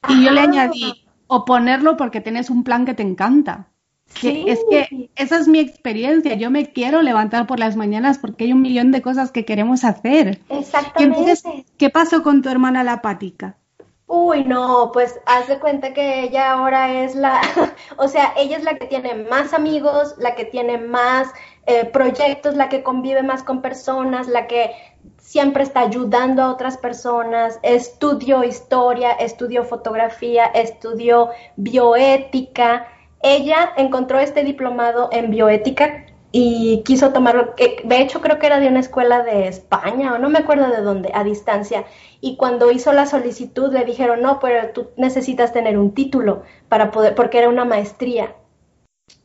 Y 0.09 0.25
yo 0.25 0.31
le 0.31 0.41
añadí, 0.41 1.07
o 1.27 1.45
ponerlo 1.45 1.97
porque 1.97 2.21
tienes 2.21 2.51
un 2.51 2.65
plan 2.65 2.87
que 2.87 2.95
te 2.95 3.03
encanta. 3.03 3.69
Sí. 4.15 4.47
es 4.49 4.59
que 4.71 5.11
esa 5.17 5.39
es 5.39 5.49
mi 5.49 5.59
experiencia. 5.59 6.35
Yo 6.35 6.51
me 6.51 6.73
quiero 6.73 7.03
levantar 7.03 7.47
por 7.47 7.59
las 7.59 7.77
mañanas 7.77 8.19
porque 8.19 8.45
hay 8.45 8.55
un 8.55 8.63
millón 8.63 8.91
de 8.91 9.03
cosas 9.03 9.31
que 9.31 9.45
queremos 9.45 9.85
hacer. 9.85 10.41
Exactamente. 10.49 11.67
¿qué 11.77 11.91
pasó 11.91 12.23
con 12.23 12.41
tu 12.41 12.49
hermana 12.49 12.85
la 12.85 12.95
apática? 12.95 13.59
Uy, 14.11 14.45
no, 14.45 14.91
pues 14.93 15.21
haz 15.27 15.49
de 15.49 15.59
cuenta 15.59 15.93
que 15.93 16.23
ella 16.23 16.53
ahora 16.53 17.05
es 17.05 17.15
la, 17.15 17.43
o 17.99 18.09
sea, 18.09 18.33
ella 18.39 18.57
es 18.57 18.65
la 18.65 18.79
que 18.79 18.87
tiene 18.87 19.15
más 19.15 19.53
amigos, 19.53 20.15
la 20.17 20.35
que 20.35 20.47
tiene 20.47 20.79
más 20.79 21.29
eh, 21.67 21.85
proyectos, 21.85 22.55
la 22.55 22.71
que 22.71 22.83
convive 22.83 23.23
más 23.23 23.43
con 23.43 23.61
personas, 23.61 24.27
la 24.27 24.47
que 24.47 24.73
siempre 25.19 25.63
está 25.63 25.81
ayudando 25.81 26.43
a 26.43 26.51
otras 26.51 26.79
personas, 26.79 27.59
estudió 27.63 28.45
historia, 28.45 29.13
estudió 29.13 29.65
fotografía, 29.65 30.47
estudió 30.47 31.29
bioética. 31.57 32.89
Ella 33.21 33.75
encontró 33.77 34.19
este 34.21 34.43
diplomado 34.43 35.11
en 35.13 35.31
bioética 35.31 36.07
y 36.31 36.83
quiso 36.85 37.13
tomarlo, 37.13 37.55
de 37.57 38.01
hecho 38.01 38.21
creo 38.21 38.39
que 38.39 38.47
era 38.47 38.61
de 38.61 38.69
una 38.69 38.81
escuela 38.81 39.23
de 39.23 39.49
España 39.49 40.13
o 40.13 40.19
no 40.19 40.29
me 40.29 40.41
acuerdo 40.41 40.69
de 40.71 40.83
dónde, 40.83 41.11
a 41.15 41.25
distancia. 41.25 41.85
Y 42.21 42.37
cuando 42.37 42.71
hizo 42.71 42.93
la 42.93 43.07
solicitud 43.07 43.73
le 43.73 43.85
dijeron, 43.85 44.21
no, 44.21 44.39
pero 44.39 44.71
tú 44.73 44.91
necesitas 44.97 45.53
tener 45.53 45.79
un 45.79 45.95
título 45.95 46.43
para 46.69 46.91
poder, 46.91 47.15
porque 47.15 47.39
era 47.39 47.49
una 47.49 47.65
maestría. 47.65 48.35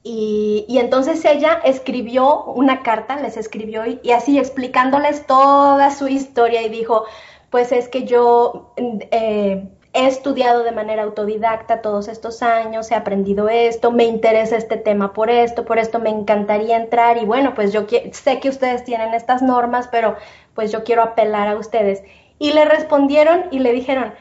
Y, 0.01 0.65
y 0.69 0.77
entonces 0.79 1.23
ella 1.25 1.59
escribió 1.65 2.45
una 2.45 2.83
carta, 2.83 3.17
les 3.17 3.35
escribió 3.35 3.85
y, 3.85 3.99
y 4.01 4.11
así 4.11 4.37
explicándoles 4.37 5.25
toda 5.27 5.91
su 5.91 6.07
historia 6.07 6.61
y 6.61 6.69
dijo, 6.69 7.03
pues 7.49 7.71
es 7.71 7.87
que 7.87 8.05
yo 8.05 8.73
eh, 8.77 9.69
he 9.93 10.07
estudiado 10.07 10.63
de 10.63 10.71
manera 10.71 11.03
autodidacta 11.03 11.81
todos 11.81 12.07
estos 12.07 12.41
años, 12.41 12.89
he 12.91 12.95
aprendido 12.95 13.47
esto, 13.47 13.91
me 13.91 14.05
interesa 14.05 14.57
este 14.57 14.75
tema 14.77 15.13
por 15.13 15.29
esto, 15.29 15.65
por 15.65 15.77
esto 15.77 15.99
me 15.99 16.09
encantaría 16.09 16.77
entrar 16.77 17.17
y 17.17 17.25
bueno, 17.25 17.53
pues 17.53 17.71
yo 17.71 17.85
sé 18.11 18.39
que 18.39 18.49
ustedes 18.49 18.83
tienen 18.83 19.13
estas 19.13 19.43
normas, 19.43 19.87
pero 19.91 20.15
pues 20.55 20.71
yo 20.71 20.83
quiero 20.83 21.03
apelar 21.03 21.47
a 21.47 21.57
ustedes. 21.57 22.03
Y 22.39 22.53
le 22.53 22.65
respondieron 22.65 23.45
y 23.51 23.59
le 23.59 23.71
dijeron, 23.71 24.13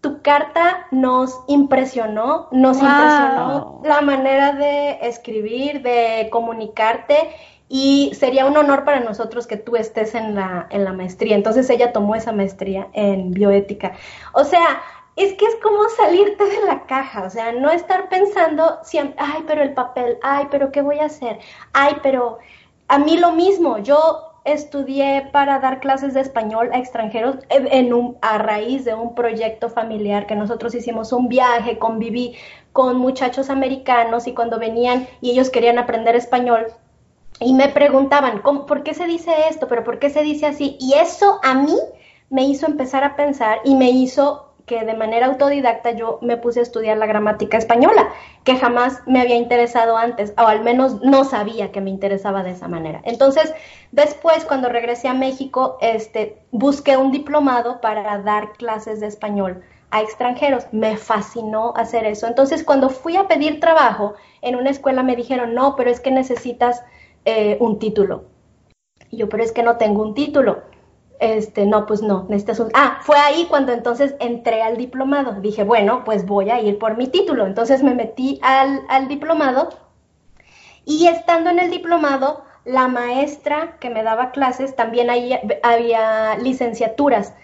tu 0.00 0.20
carta 0.20 0.86
nos 0.90 1.40
impresionó, 1.46 2.48
nos 2.50 2.76
impresionó 2.76 3.80
la 3.84 4.00
manera 4.02 4.52
de 4.52 4.98
escribir, 5.02 5.80
de 5.82 6.28
comunicarte 6.30 7.16
y 7.68 8.12
sería 8.14 8.46
un 8.46 8.56
honor 8.56 8.84
para 8.84 9.00
nosotros 9.00 9.46
que 9.46 9.56
tú 9.56 9.76
estés 9.76 10.14
en 10.14 10.34
la, 10.34 10.66
en 10.70 10.84
la 10.84 10.92
maestría. 10.92 11.36
Entonces 11.36 11.70
ella 11.70 11.92
tomó 11.92 12.16
esa 12.16 12.32
maestría 12.32 12.88
en 12.92 13.30
bioética. 13.30 13.92
O 14.34 14.44
sea, 14.44 14.82
es 15.16 15.34
que 15.34 15.46
es 15.46 15.56
como 15.62 15.88
salirte 15.90 16.44
de 16.44 16.64
la 16.66 16.86
caja, 16.86 17.24
o 17.24 17.30
sea, 17.30 17.52
no 17.52 17.70
estar 17.70 18.08
pensando 18.08 18.78
siempre, 18.82 19.16
ay, 19.18 19.44
pero 19.46 19.62
el 19.62 19.74
papel, 19.74 20.18
ay, 20.22 20.48
pero 20.50 20.72
¿qué 20.72 20.82
voy 20.82 20.98
a 20.98 21.06
hacer? 21.06 21.38
Ay, 21.72 21.96
pero 22.02 22.38
a 22.88 22.98
mí 22.98 23.16
lo 23.16 23.32
mismo, 23.32 23.78
yo 23.78 24.32
estudié 24.44 25.28
para 25.32 25.58
dar 25.58 25.80
clases 25.80 26.14
de 26.14 26.20
español 26.20 26.68
a 26.72 26.78
extranjeros 26.78 27.36
en 27.48 27.94
un, 27.94 28.18
a 28.20 28.38
raíz 28.38 28.84
de 28.84 28.94
un 28.94 29.14
proyecto 29.14 29.70
familiar 29.70 30.26
que 30.26 30.36
nosotros 30.36 30.74
hicimos 30.74 31.12
un 31.12 31.28
viaje, 31.28 31.78
conviví 31.78 32.36
con 32.72 32.98
muchachos 32.98 33.48
americanos 33.50 34.26
y 34.26 34.34
cuando 34.34 34.58
venían 34.58 35.08
y 35.20 35.30
ellos 35.30 35.48
querían 35.48 35.78
aprender 35.78 36.14
español 36.14 36.66
y 37.40 37.54
me 37.54 37.68
preguntaban, 37.68 38.42
¿por 38.42 38.82
qué 38.82 38.94
se 38.94 39.06
dice 39.06 39.32
esto? 39.48 39.66
¿Pero 39.66 39.82
por 39.82 39.98
qué 39.98 40.10
se 40.10 40.22
dice 40.22 40.46
así? 40.46 40.76
Y 40.78 40.94
eso 40.94 41.40
a 41.42 41.54
mí 41.54 41.76
me 42.30 42.44
hizo 42.44 42.66
empezar 42.66 43.02
a 43.02 43.16
pensar 43.16 43.60
y 43.64 43.74
me 43.74 43.90
hizo 43.90 44.53
que 44.66 44.84
de 44.84 44.94
manera 44.94 45.26
autodidacta 45.26 45.90
yo 45.90 46.18
me 46.22 46.36
puse 46.36 46.60
a 46.60 46.62
estudiar 46.62 46.96
la 46.96 47.06
gramática 47.06 47.58
española, 47.58 48.08
que 48.44 48.56
jamás 48.56 49.02
me 49.06 49.20
había 49.20 49.36
interesado 49.36 49.96
antes, 49.96 50.32
o 50.38 50.42
al 50.42 50.62
menos 50.62 51.02
no 51.02 51.24
sabía 51.24 51.70
que 51.70 51.80
me 51.80 51.90
interesaba 51.90 52.42
de 52.42 52.52
esa 52.52 52.68
manera. 52.68 53.02
Entonces, 53.04 53.52
después, 53.92 54.44
cuando 54.44 54.68
regresé 54.68 55.08
a 55.08 55.14
México, 55.14 55.76
este, 55.80 56.38
busqué 56.50 56.96
un 56.96 57.12
diplomado 57.12 57.80
para 57.80 58.18
dar 58.18 58.52
clases 58.52 59.00
de 59.00 59.06
español 59.06 59.62
a 59.90 60.00
extranjeros. 60.00 60.66
Me 60.72 60.96
fascinó 60.96 61.74
hacer 61.76 62.06
eso. 62.06 62.26
Entonces, 62.26 62.64
cuando 62.64 62.88
fui 62.88 63.16
a 63.16 63.28
pedir 63.28 63.60
trabajo 63.60 64.14
en 64.40 64.56
una 64.56 64.70
escuela, 64.70 65.02
me 65.02 65.14
dijeron, 65.14 65.54
no, 65.54 65.76
pero 65.76 65.90
es 65.90 66.00
que 66.00 66.10
necesitas 66.10 66.82
eh, 67.26 67.58
un 67.60 67.78
título. 67.78 68.24
Y 69.10 69.18
yo, 69.18 69.28
pero 69.28 69.44
es 69.44 69.52
que 69.52 69.62
no 69.62 69.76
tengo 69.76 70.02
un 70.02 70.14
título 70.14 70.73
este, 71.24 71.66
no, 71.66 71.86
pues 71.86 72.02
no, 72.02 72.26
necesitas 72.28 72.60
un... 72.60 72.70
Ah, 72.74 72.98
fue 73.02 73.16
ahí 73.18 73.46
cuando 73.48 73.72
entonces 73.72 74.14
entré 74.20 74.62
al 74.62 74.76
diplomado. 74.76 75.40
Dije, 75.40 75.64
bueno, 75.64 76.02
pues 76.04 76.26
voy 76.26 76.50
a 76.50 76.60
ir 76.60 76.78
por 76.78 76.96
mi 76.96 77.06
título. 77.08 77.46
Entonces 77.46 77.82
me 77.82 77.94
metí 77.94 78.38
al, 78.42 78.82
al 78.88 79.08
diplomado 79.08 79.70
y 80.84 81.06
estando 81.06 81.50
en 81.50 81.58
el 81.58 81.70
diplomado, 81.70 82.44
la 82.64 82.88
maestra 82.88 83.76
que 83.80 83.90
me 83.90 84.02
daba 84.02 84.30
clases, 84.30 84.76
también 84.76 85.10
ahí 85.10 85.38
había 85.62 86.36
licenciaturas 86.36 87.34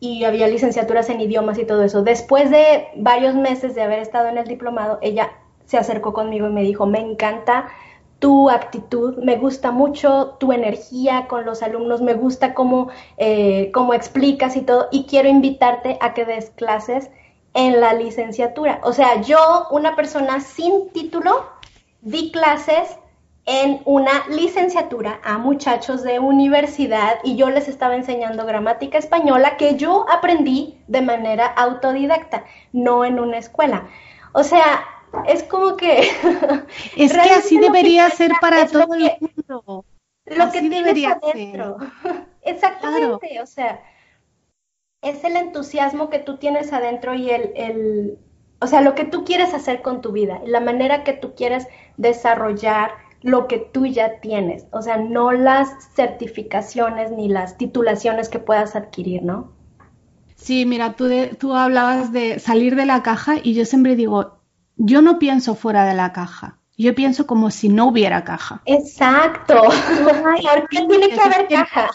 y 0.00 0.24
había 0.24 0.48
licenciaturas 0.48 1.08
en 1.10 1.20
idiomas 1.20 1.58
y 1.58 1.64
todo 1.64 1.82
eso. 1.82 2.02
Después 2.02 2.50
de 2.50 2.88
varios 2.96 3.34
meses 3.34 3.74
de 3.74 3.82
haber 3.82 3.98
estado 4.00 4.28
en 4.28 4.38
el 4.38 4.46
diplomado, 4.46 4.98
ella 5.02 5.32
se 5.64 5.78
acercó 5.78 6.12
conmigo 6.12 6.46
y 6.46 6.52
me 6.52 6.62
dijo, 6.62 6.86
me 6.86 7.00
encanta 7.00 7.68
tu 8.18 8.48
actitud, 8.48 9.18
me 9.18 9.36
gusta 9.36 9.70
mucho 9.70 10.36
tu 10.40 10.52
energía 10.52 11.26
con 11.28 11.44
los 11.44 11.62
alumnos, 11.62 12.00
me 12.00 12.14
gusta 12.14 12.54
cómo, 12.54 12.88
eh, 13.18 13.70
cómo 13.74 13.92
explicas 13.94 14.56
y 14.56 14.62
todo, 14.62 14.88
y 14.90 15.04
quiero 15.04 15.28
invitarte 15.28 15.98
a 16.00 16.14
que 16.14 16.24
des 16.24 16.50
clases 16.50 17.10
en 17.54 17.80
la 17.80 17.92
licenciatura. 17.92 18.80
O 18.84 18.92
sea, 18.92 19.20
yo, 19.22 19.66
una 19.70 19.96
persona 19.96 20.40
sin 20.40 20.90
título, 20.90 21.46
di 22.00 22.30
clases 22.30 22.98
en 23.46 23.80
una 23.84 24.26
licenciatura 24.28 25.20
a 25.22 25.38
muchachos 25.38 26.02
de 26.02 26.18
universidad 26.18 27.18
y 27.22 27.36
yo 27.36 27.48
les 27.50 27.68
estaba 27.68 27.94
enseñando 27.94 28.44
gramática 28.44 28.98
española 28.98 29.56
que 29.56 29.76
yo 29.76 30.04
aprendí 30.10 30.78
de 30.88 31.00
manera 31.00 31.46
autodidacta, 31.46 32.44
no 32.72 33.04
en 33.04 33.20
una 33.20 33.38
escuela. 33.38 33.86
O 34.32 34.42
sea, 34.42 34.84
es 35.26 35.42
como 35.44 35.76
que... 35.76 36.00
es 36.96 37.12
que 37.12 37.30
así 37.30 37.58
debería 37.58 38.10
ser 38.10 38.32
para 38.40 38.66
todo 38.66 38.94
el 38.94 39.12
mundo. 39.20 39.84
Lo 40.26 40.50
que 40.50 40.60
tienes 40.60 41.06
adentro. 41.06 41.76
Exactamente, 42.42 43.40
o 43.40 43.46
sea, 43.46 43.82
es 45.02 45.24
el 45.24 45.36
entusiasmo 45.36 46.10
que 46.10 46.18
tú 46.18 46.36
tienes 46.36 46.72
adentro 46.72 47.14
y 47.14 47.30
el, 47.30 47.52
el, 47.56 48.18
o 48.60 48.66
sea, 48.66 48.80
lo 48.80 48.94
que 48.94 49.04
tú 49.04 49.24
quieres 49.24 49.52
hacer 49.52 49.82
con 49.82 50.00
tu 50.00 50.12
vida, 50.12 50.40
la 50.44 50.60
manera 50.60 51.04
que 51.04 51.12
tú 51.12 51.34
quieres 51.34 51.66
desarrollar 51.96 52.92
lo 53.22 53.48
que 53.48 53.58
tú 53.58 53.86
ya 53.86 54.20
tienes, 54.20 54.66
o 54.70 54.82
sea, 54.82 54.98
no 54.98 55.32
las 55.32 55.68
certificaciones 55.94 57.10
ni 57.10 57.28
las 57.28 57.56
titulaciones 57.56 58.28
que 58.28 58.38
puedas 58.38 58.76
adquirir, 58.76 59.22
¿no? 59.22 59.52
Sí, 60.36 60.66
mira, 60.66 60.92
tú, 60.92 61.08
tú 61.38 61.54
hablabas 61.54 62.12
de 62.12 62.38
salir 62.38 62.76
de 62.76 62.86
la 62.86 63.02
caja 63.02 63.36
y 63.42 63.54
yo 63.54 63.64
siempre 63.64 63.96
digo, 63.96 64.35
yo 64.76 65.02
no 65.02 65.18
pienso 65.18 65.54
fuera 65.54 65.84
de 65.84 65.94
la 65.94 66.12
caja. 66.12 66.58
Yo 66.78 66.94
pienso 66.94 67.26
como 67.26 67.50
si 67.50 67.70
no 67.70 67.86
hubiera 67.86 68.22
caja. 68.24 68.60
Exacto. 68.66 69.54
¿Por 70.04 70.68
qué 70.68 70.82
tiene 70.86 71.08
que 71.08 71.20
haber 71.20 71.48
caja? 71.48 71.90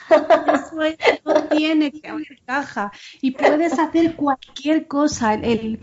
no 1.24 1.44
tiene 1.44 1.92
que 1.92 2.08
haber 2.08 2.42
caja. 2.46 2.92
Y 3.22 3.32
puedes 3.32 3.78
hacer 3.78 4.16
cualquier 4.16 4.88
cosa. 4.88 5.36
El, 5.36 5.80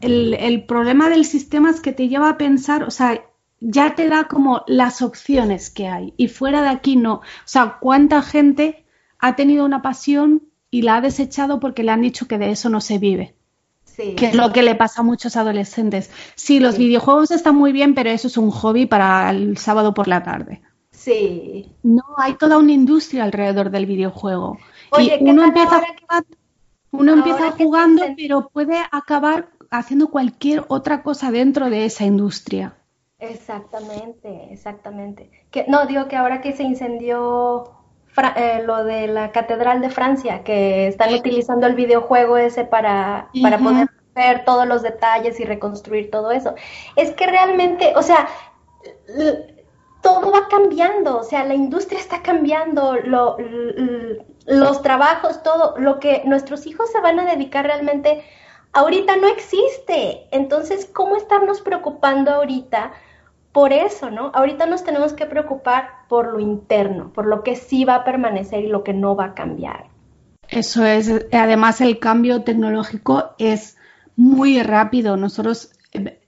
el, 0.00 0.64
problema 0.64 1.10
del 1.10 1.26
sistema 1.26 1.68
es 1.68 1.82
que 1.82 1.92
te 1.92 2.08
lleva 2.08 2.30
a 2.30 2.38
pensar, 2.38 2.84
o 2.84 2.90
sea, 2.90 3.22
ya 3.60 3.94
te 3.94 4.08
da 4.08 4.24
como 4.24 4.64
las 4.66 5.02
opciones 5.02 5.68
que 5.68 5.88
hay. 5.88 6.14
Y 6.16 6.28
fuera 6.28 6.62
de 6.62 6.70
aquí 6.70 6.96
no. 6.96 7.16
O 7.16 7.22
sea, 7.44 7.76
¿cuánta 7.78 8.22
gente 8.22 8.86
ha 9.18 9.36
tenido 9.36 9.66
una 9.66 9.82
pasión 9.82 10.44
y 10.70 10.80
la 10.80 10.96
ha 10.96 11.00
desechado 11.02 11.60
porque 11.60 11.82
le 11.82 11.92
han 11.92 12.00
dicho 12.00 12.26
que 12.26 12.38
de 12.38 12.52
eso 12.52 12.70
no 12.70 12.80
se 12.80 12.96
vive? 12.96 13.34
Que 14.16 14.26
es 14.26 14.34
lo 14.34 14.52
que 14.52 14.62
le 14.62 14.74
pasa 14.74 15.00
a 15.00 15.04
muchos 15.04 15.36
adolescentes. 15.36 16.10
Sí, 16.34 16.60
los 16.60 16.78
videojuegos 16.78 17.30
están 17.30 17.56
muy 17.56 17.72
bien, 17.72 17.94
pero 17.94 18.10
eso 18.10 18.28
es 18.28 18.36
un 18.36 18.50
hobby 18.50 18.86
para 18.86 19.30
el 19.30 19.56
sábado 19.56 19.94
por 19.94 20.08
la 20.08 20.22
tarde. 20.22 20.62
Sí. 20.90 21.72
No, 21.82 22.02
hay 22.18 22.34
toda 22.34 22.58
una 22.58 22.72
industria 22.72 23.24
alrededor 23.24 23.70
del 23.70 23.86
videojuego. 23.86 24.58
y 24.98 25.12
uno 25.20 25.44
empieza, 25.44 25.82
uno 26.90 27.12
empieza 27.12 27.52
jugando, 27.52 28.02
pero 28.16 28.48
puede 28.48 28.76
acabar 28.90 29.48
haciendo 29.70 30.08
cualquier 30.08 30.64
otra 30.68 31.02
cosa 31.02 31.30
dentro 31.30 31.70
de 31.70 31.84
esa 31.84 32.04
industria. 32.04 32.74
Exactamente, 33.18 34.52
exactamente. 34.52 35.30
Que, 35.50 35.66
no, 35.68 35.86
digo 35.86 36.08
que 36.08 36.16
ahora 36.16 36.40
que 36.40 36.52
se 36.52 36.62
incendió 36.62 37.79
eh, 38.36 38.62
lo 38.64 38.84
de 38.84 39.06
la 39.06 39.32
Catedral 39.32 39.80
de 39.80 39.90
Francia, 39.90 40.42
que 40.42 40.88
están 40.88 41.14
utilizando 41.14 41.66
el 41.66 41.74
videojuego 41.74 42.36
ese 42.36 42.64
para, 42.64 43.28
para 43.42 43.58
poder 43.58 43.88
ver 44.14 44.44
todos 44.44 44.66
los 44.66 44.82
detalles 44.82 45.40
y 45.40 45.44
reconstruir 45.44 46.10
todo 46.10 46.30
eso. 46.30 46.54
Es 46.96 47.12
que 47.12 47.26
realmente, 47.26 47.92
o 47.96 48.02
sea, 48.02 48.28
todo 50.02 50.32
va 50.32 50.48
cambiando, 50.48 51.18
o 51.18 51.22
sea, 51.22 51.44
la 51.44 51.54
industria 51.54 52.00
está 52.00 52.22
cambiando, 52.22 52.96
los 54.46 54.82
trabajos, 54.82 55.42
todo, 55.42 55.74
lo 55.78 55.98
que 56.00 56.22
nuestros 56.24 56.66
hijos 56.66 56.90
se 56.90 57.00
van 57.00 57.20
a 57.20 57.26
dedicar 57.26 57.64
realmente 57.64 58.24
ahorita 58.72 59.16
no 59.16 59.28
existe. 59.28 60.26
Entonces, 60.30 60.88
¿cómo 60.92 61.16
estarnos 61.16 61.60
preocupando 61.60 62.30
ahorita 62.30 62.92
por 63.52 63.72
eso, 63.72 64.10
no? 64.10 64.30
Ahorita 64.34 64.66
nos 64.66 64.84
tenemos 64.84 65.12
que 65.12 65.26
preocupar 65.26 65.90
por 66.08 66.32
lo 66.32 66.40
interno, 66.40 67.12
por 67.12 67.26
lo 67.26 67.42
que 67.42 67.56
sí 67.56 67.84
va 67.84 67.96
a 67.96 68.04
permanecer 68.04 68.64
y 68.64 68.68
lo 68.68 68.84
que 68.84 68.92
no 68.92 69.16
va 69.16 69.26
a 69.26 69.34
cambiar. 69.34 69.88
Eso 70.48 70.84
es, 70.84 71.26
además 71.32 71.80
el 71.80 71.98
cambio 71.98 72.42
tecnológico 72.42 73.30
es 73.38 73.76
muy 74.16 74.62
rápido. 74.62 75.16
Nosotros, 75.16 75.72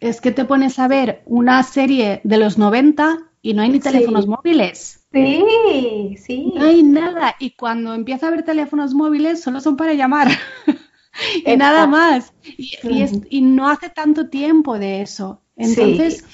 es 0.00 0.20
que 0.20 0.30
te 0.30 0.44
pones 0.44 0.78
a 0.78 0.88
ver 0.88 1.22
una 1.26 1.62
serie 1.62 2.20
de 2.24 2.38
los 2.38 2.58
90 2.58 3.18
y 3.42 3.54
no 3.54 3.62
hay 3.62 3.70
ni 3.70 3.80
teléfonos 3.80 4.26
móviles. 4.26 5.04
Sí, 5.12 6.16
sí. 6.18 6.52
No 6.54 6.64
hay 6.64 6.82
nada. 6.82 7.34
Y 7.38 7.50
cuando 7.50 7.94
empieza 7.94 8.26
a 8.26 8.28
haber 8.30 8.44
teléfonos 8.44 8.94
móviles, 8.94 9.42
solo 9.42 9.60
son 9.60 9.76
para 9.76 9.94
llamar. 9.94 10.28
y 11.44 11.56
nada 11.56 11.86
más. 11.86 12.32
Y, 12.56 13.40
no 13.42 13.68
hace 13.68 13.90
tanto 13.90 14.28
tiempo 14.28 14.78
de 14.78 15.02
eso. 15.02 15.42
Entonces, 15.56 16.24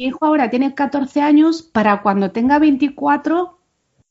mi 0.00 0.06
hijo 0.06 0.24
ahora 0.24 0.48
tiene 0.48 0.74
14 0.74 1.20
años, 1.20 1.60
para 1.60 2.00
cuando 2.00 2.30
tenga 2.30 2.58
24, 2.58 3.58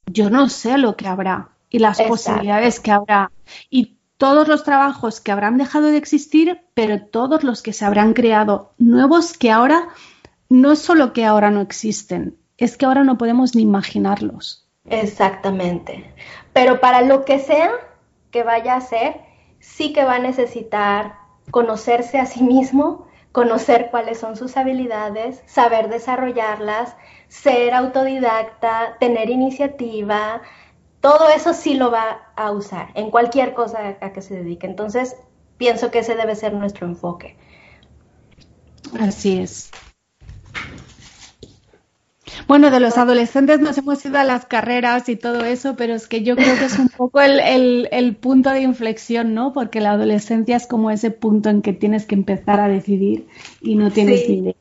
yo 0.06 0.30
no 0.30 0.48
sé 0.48 0.78
lo 0.78 0.96
que 0.96 1.08
habrá 1.08 1.50
y 1.68 1.80
las 1.80 2.00
posibilidades 2.00 2.80
que 2.80 2.92
habrá. 2.92 3.32
Y 3.72 3.98
todos 4.18 4.48
los 4.48 4.64
trabajos 4.64 5.20
que 5.20 5.32
habrán 5.32 5.58
dejado 5.58 5.88
de 5.88 5.98
existir, 5.98 6.62
pero 6.76 7.02
todos 7.02 7.44
los 7.44 7.64
que 7.64 7.74
se 7.74 7.86
habrán 7.86 8.14
creado 8.14 8.72
nuevos 8.78 9.36
que 9.36 9.50
ahora, 9.50 9.90
no 10.48 10.74
es 10.74 10.80
solo 10.80 11.12
que 11.12 11.26
ahora 11.26 11.50
no 11.50 11.62
existen, 11.62 12.38
es 12.60 12.78
que 12.78 12.86
ahora 12.86 13.04
no 13.04 13.18
podemos 13.18 13.56
ni 13.56 13.64
imaginarlos. 13.64 14.70
Exactamente. 14.86 16.14
Pero 16.54 16.82
para 16.82 17.02
lo 17.02 17.26
que 17.26 17.40
sea 17.40 17.72
que 18.30 18.44
vaya 18.44 18.76
a 18.76 18.82
ser, 18.82 19.22
sí 19.60 19.92
que 19.92 20.04
va 20.04 20.18
a 20.18 20.20
necesitar 20.20 21.16
conocerse 21.50 22.20
a 22.20 22.28
sí 22.28 22.44
mismo, 22.44 23.08
conocer 23.32 23.90
cuáles 23.92 24.20
son 24.20 24.36
sus 24.36 24.58
habilidades, 24.58 25.42
saber 25.46 25.90
desarrollarlas, 25.90 26.96
ser 27.28 27.74
autodidacta, 27.74 28.98
tener 29.00 29.30
iniciativa, 29.30 30.42
todo 31.02 31.30
eso 31.30 31.54
sí 31.54 31.76
lo 31.76 31.92
va 31.92 32.32
a 32.36 32.52
usar 32.52 32.90
en 32.96 33.10
cualquier 33.12 33.54
cosa 33.54 33.98
a 34.02 34.12
que 34.12 34.22
se 34.22 34.36
dedique. 34.36 34.68
Entonces, 34.68 35.16
pienso 35.58 35.92
que 35.92 36.00
ese 36.00 36.16
debe 36.16 36.36
ser 36.36 36.54
nuestro 36.54 36.88
enfoque. 36.88 37.38
Así 39.00 39.40
es. 39.40 39.72
Bueno, 42.48 42.72
de 42.72 42.80
los 42.80 42.98
adolescentes 42.98 43.60
nos 43.60 43.78
hemos 43.78 44.04
ido 44.06 44.18
a 44.18 44.24
las 44.24 44.46
carreras 44.46 45.10
y 45.10 45.16
todo 45.16 45.44
eso, 45.46 45.76
pero 45.76 45.94
es 45.94 46.08
que 46.08 46.24
yo 46.24 46.36
creo 46.36 46.58
que 46.58 46.66
es 46.66 46.80
un 46.80 46.90
poco 46.90 47.22
el, 47.22 48.16
punto 48.20 48.50
de 48.50 48.62
inflexión, 48.62 49.34
¿no? 49.34 49.54
Porque 49.54 49.82
la 49.82 49.92
adolescencia 49.92 50.58
es 50.58 50.68
como 50.68 50.92
ese 50.92 51.12
punto 51.12 51.50
en 51.50 51.62
que 51.62 51.74
tienes 51.74 52.06
que 52.06 52.16
empezar 52.16 52.60
a 52.60 52.68
decidir 52.68 53.28
y 53.62 53.76
no 53.76 53.92
tienes 53.92 54.28
ni 54.30 54.38
idea. 54.38 54.56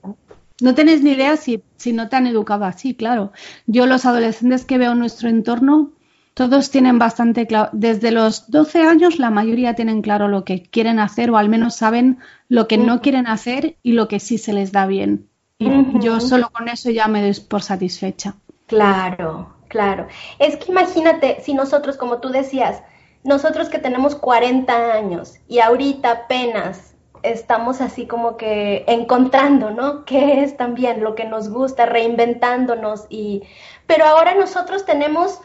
No 0.61 0.75
tienes 0.75 1.03
ni 1.03 1.13
idea 1.13 1.37
si, 1.37 1.63
si 1.77 1.93
no 1.93 2.09
te 2.09 2.17
han 2.17 2.27
educado 2.27 2.65
así, 2.65 2.95
claro. 2.95 3.33
Yo 3.67 3.87
los 3.87 4.07
adolescentes 4.07 4.65
que 4.65 4.79
veo 4.79 4.93
en 4.93 4.99
nuestro 4.99 5.29
entorno, 5.29 5.93
todos 6.35 6.71
tienen 6.71 6.99
bastante 6.99 7.47
claro, 7.47 7.71
desde 7.73 8.13
los 8.13 8.51
12 8.51 8.83
años 8.83 9.19
la 9.19 9.31
mayoría 9.31 9.75
tienen 9.75 10.03
claro 10.03 10.29
lo 10.29 10.45
que 10.45 10.63
quieren 10.63 11.01
hacer 11.01 11.31
o 11.31 11.37
al 11.37 11.49
menos 11.49 11.77
saben 11.77 12.19
lo 12.49 12.69
que 12.69 12.79
no 12.79 13.01
quieren 13.01 13.27
hacer 13.27 13.77
y 13.83 13.93
lo 13.93 14.07
que 14.09 14.21
sí 14.21 14.39
se 14.39 14.53
les 14.53 14.71
da 14.71 14.87
bien. 14.87 15.29
Y 15.59 15.99
yo 15.99 16.21
solo 16.21 16.51
con 16.51 16.69
eso 16.69 16.91
ya 16.91 17.09
me 17.09 17.21
doy 17.21 17.35
por 17.41 17.63
satisfecha. 17.63 18.35
Claro, 18.67 19.55
claro. 19.67 20.07
Es 20.39 20.57
que 20.57 20.71
imagínate 20.71 21.41
si 21.43 21.53
nosotros, 21.53 21.97
como 21.97 22.19
tú 22.19 22.29
decías, 22.29 22.83
nosotros 23.25 23.69
que 23.69 23.79
tenemos 23.79 24.15
40 24.15 24.93
años 24.93 25.35
y 25.49 25.59
ahorita 25.59 26.11
apenas 26.13 26.95
estamos 27.25 27.81
así 27.81 28.07
como 28.07 28.37
que 28.37 28.85
encontrando, 28.87 29.71
¿no? 29.71 30.05
¿Qué 30.05 30.45
es 30.45 30.57
también 30.57 31.03
lo 31.03 31.17
que 31.17 31.25
nos 31.25 31.49
gusta, 31.49 31.87
reinventándonos 31.87 33.07
y 33.09 33.43
pero 33.87 34.05
ahora 34.05 34.35
nosotros 34.35 34.85
tenemos 34.85 35.41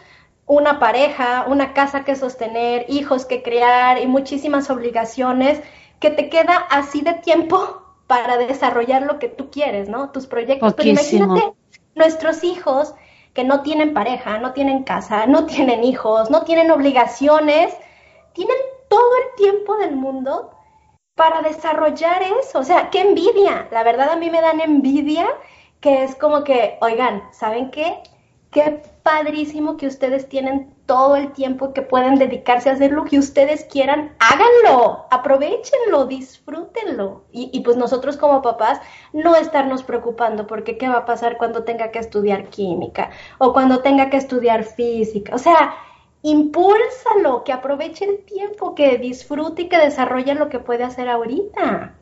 una 0.45 0.79
pareja, 0.79 1.45
una 1.47 1.73
casa 1.73 2.03
que 2.03 2.15
sostener, 2.15 2.85
hijos 2.89 3.25
que 3.25 3.41
crear 3.41 3.99
y 3.99 4.05
muchísimas 4.05 4.69
obligaciones 4.69 5.59
que 5.99 6.11
te 6.11 6.29
queda 6.29 6.57
así 6.69 7.01
de 7.01 7.13
tiempo 7.13 7.82
para 8.13 8.37
desarrollar 8.37 9.01
lo 9.01 9.17
que 9.17 9.27
tú 9.27 9.49
quieres, 9.49 9.89
¿no? 9.89 10.11
Tus 10.11 10.27
proyectos. 10.27 10.73
Pero 10.75 10.89
imagínate 10.89 11.53
nuestros 11.95 12.43
hijos 12.43 12.93
que 13.33 13.43
no 13.43 13.61
tienen 13.61 13.93
pareja, 13.93 14.37
no 14.37 14.53
tienen 14.53 14.83
casa, 14.83 15.25
no 15.25 15.45
tienen 15.47 15.83
hijos, 15.83 16.29
no 16.29 16.43
tienen 16.43 16.69
obligaciones, 16.69 17.75
tienen 18.33 18.57
todo 18.87 19.09
el 19.23 19.35
tiempo 19.35 19.77
del 19.77 19.95
mundo 19.95 20.51
para 21.15 21.41
desarrollar 21.41 22.21
eso. 22.39 22.59
O 22.59 22.63
sea, 22.63 22.91
qué 22.91 23.01
envidia. 23.01 23.67
La 23.71 23.83
verdad 23.83 24.09
a 24.09 24.15
mí 24.15 24.29
me 24.29 24.41
dan 24.41 24.61
envidia 24.61 25.27
que 25.81 26.03
es 26.03 26.15
como 26.15 26.43
que, 26.43 26.77
oigan, 26.81 27.23
¿saben 27.31 27.71
qué? 27.71 28.03
Qué 28.51 28.83
padrísimo 29.03 29.75
que 29.75 29.87
ustedes 29.87 30.29
tienen 30.29 30.73
todo 30.85 31.15
el 31.15 31.33
tiempo 31.33 31.73
que 31.73 31.81
pueden 31.81 32.15
dedicarse 32.15 32.69
a 32.69 32.73
hacer 32.73 32.91
lo 32.91 33.03
que 33.03 33.19
ustedes 33.19 33.65
quieran, 33.65 34.15
háganlo, 34.19 35.05
aprovechenlo, 35.11 36.05
disfrútenlo. 36.05 37.23
Y, 37.31 37.59
pues 37.61 37.77
nosotros 37.77 38.17
como 38.17 38.41
papás 38.41 38.79
no 39.11 39.35
estarnos 39.35 39.83
preocupando 39.83 40.47
porque 40.47 40.77
qué 40.77 40.87
va 40.87 40.99
a 40.99 41.05
pasar 41.05 41.37
cuando 41.37 41.63
tenga 41.63 41.91
que 41.91 41.99
estudiar 41.99 42.49
química 42.49 43.11
o 43.37 43.53
cuando 43.53 43.81
tenga 43.81 44.09
que 44.09 44.17
estudiar 44.17 44.63
física. 44.63 45.35
O 45.35 45.37
sea, 45.37 45.75
impúlsalo, 46.21 47.43
que 47.43 47.51
aproveche 47.51 48.05
el 48.05 48.23
tiempo, 48.23 48.73
que 48.73 48.97
disfrute 48.97 49.63
y 49.63 49.69
que 49.69 49.77
desarrolle 49.77 50.35
lo 50.35 50.49
que 50.49 50.59
puede 50.59 50.83
hacer 50.83 51.09
ahorita. 51.09 51.95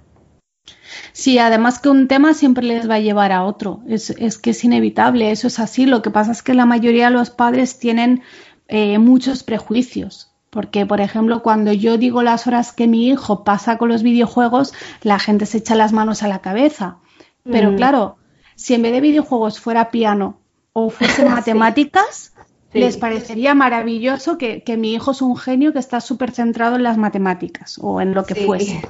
Sí, 1.13 1.37
además 1.37 1.79
que 1.79 1.89
un 1.89 2.07
tema 2.07 2.33
siempre 2.33 2.65
les 2.65 2.89
va 2.89 2.95
a 2.95 2.99
llevar 2.99 3.31
a 3.31 3.43
otro. 3.43 3.81
Es, 3.87 4.09
es 4.11 4.37
que 4.37 4.51
es 4.51 4.63
inevitable, 4.63 5.31
eso 5.31 5.47
es 5.47 5.59
así. 5.59 5.85
Lo 5.85 6.01
que 6.01 6.09
pasa 6.09 6.31
es 6.31 6.41
que 6.41 6.53
la 6.53 6.65
mayoría 6.65 7.05
de 7.05 7.11
los 7.11 7.29
padres 7.29 7.79
tienen 7.79 8.23
eh, 8.67 8.97
muchos 8.99 9.43
prejuicios. 9.43 10.31
Porque, 10.49 10.85
por 10.85 10.99
ejemplo, 10.99 11.43
cuando 11.43 11.71
yo 11.71 11.97
digo 11.97 12.23
las 12.23 12.45
horas 12.45 12.73
que 12.73 12.87
mi 12.87 13.07
hijo 13.07 13.43
pasa 13.43 13.77
con 13.77 13.89
los 13.89 14.03
videojuegos, 14.03 14.73
la 15.01 15.17
gente 15.17 15.45
se 15.45 15.59
echa 15.59 15.75
las 15.75 15.93
manos 15.93 16.23
a 16.23 16.27
la 16.27 16.39
cabeza. 16.39 16.97
Pero 17.43 17.71
mm. 17.71 17.75
claro, 17.75 18.17
si 18.55 18.73
en 18.73 18.81
vez 18.81 18.91
de 18.91 19.01
videojuegos 19.01 19.59
fuera 19.59 19.91
piano 19.91 20.39
o 20.73 20.89
fuese 20.89 21.25
matemáticas, 21.29 22.33
les 22.73 22.97
parecería 22.97 23.53
maravilloso 23.53 24.37
que, 24.37 24.63
mi 24.77 24.93
hijo 24.93 25.11
es 25.11 25.21
un 25.21 25.35
genio 25.35 25.73
que 25.73 25.79
está 25.79 25.99
súper 25.99 26.31
centrado 26.31 26.75
en 26.75 26.83
las 26.83 26.97
matemáticas 26.97 27.77
o 27.81 28.01
en 28.01 28.13
lo 28.13 28.25
que 28.25 28.35
fuese. 28.35 28.81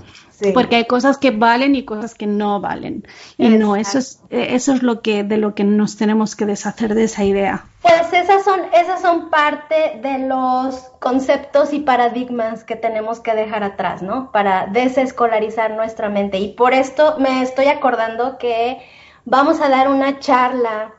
Porque 0.54 0.76
hay 0.76 0.86
cosas 0.86 1.18
que 1.18 1.32
valen 1.32 1.76
y 1.76 1.86
cosas 1.86 2.16
que 2.16 2.26
no 2.26 2.60
valen. 2.60 3.06
Y 3.38 3.50
no, 3.50 3.76
eso 3.76 4.00
es, 4.00 4.22
eso 4.30 4.74
es 4.74 4.82
lo 4.82 5.02
que, 5.02 5.24
de 5.24 5.38
lo 5.38 5.54
que 5.54 5.64
nos 5.64 5.98
tenemos 5.98 6.36
que 6.36 6.46
deshacer 6.46 6.96
de 6.96 7.04
esa 7.04 7.24
idea. 7.24 7.66
Pues 7.82 8.12
esas 8.14 8.44
son, 8.44 8.60
esas 8.74 9.02
son 9.02 9.30
parte 9.30 10.00
de 10.02 10.28
los 10.28 10.76
conceptos 11.00 11.74
y 11.74 11.80
paradigmas 11.80 12.64
que 12.64 12.76
tenemos 12.76 13.20
que 13.20 13.36
dejar 13.36 13.64
atrás, 13.64 14.02
¿no? 14.02 14.32
Para 14.32 14.68
desescolarizar 14.68 15.72
nuestra 15.72 16.10
mente. 16.10 16.40
Y 16.40 16.54
por 16.54 16.74
esto 16.74 17.18
me 17.20 17.44
estoy 17.44 17.68
acordando 17.68 18.38
que 18.40 18.80
vamos 19.26 19.62
a 19.62 19.70
dar 19.70 19.90
una 19.90 20.20
charla, 20.20 20.94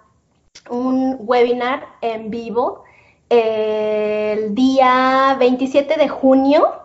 un 0.71 1.17
webinar 1.21 1.87
en 2.01 2.31
vivo 2.31 2.85
el 3.29 4.55
día 4.55 5.37
27 5.39 5.97
de 5.97 6.09
junio 6.09 6.83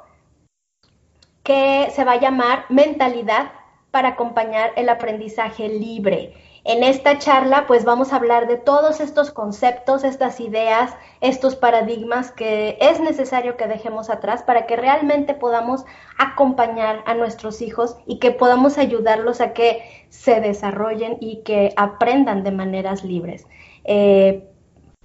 que 1.43 1.89
se 1.93 2.03
va 2.03 2.13
a 2.13 2.19
llamar 2.19 2.65
Mentalidad 2.69 3.51
para 3.91 4.09
acompañar 4.09 4.71
el 4.75 4.89
aprendizaje 4.89 5.69
libre. 5.69 6.33
En 6.63 6.83
esta 6.83 7.17
charla 7.17 7.65
pues 7.65 7.85
vamos 7.85 8.11
a 8.11 8.17
hablar 8.17 8.47
de 8.47 8.57
todos 8.57 8.99
estos 8.99 9.31
conceptos, 9.31 10.03
estas 10.03 10.41
ideas, 10.41 10.93
estos 11.21 11.55
paradigmas 11.55 12.31
que 12.31 12.77
es 12.81 12.99
necesario 12.99 13.55
que 13.55 13.67
dejemos 13.67 14.09
atrás 14.09 14.43
para 14.43 14.65
que 14.65 14.75
realmente 14.75 15.33
podamos 15.33 15.85
acompañar 16.17 17.03
a 17.05 17.13
nuestros 17.13 17.61
hijos 17.61 17.95
y 18.05 18.19
que 18.19 18.31
podamos 18.31 18.77
ayudarlos 18.77 19.39
a 19.39 19.53
que 19.53 19.81
se 20.09 20.41
desarrollen 20.41 21.17
y 21.21 21.43
que 21.43 21.73
aprendan 21.77 22.43
de 22.43 22.51
maneras 22.51 23.05
libres. 23.05 23.47
Eh, 23.87 24.47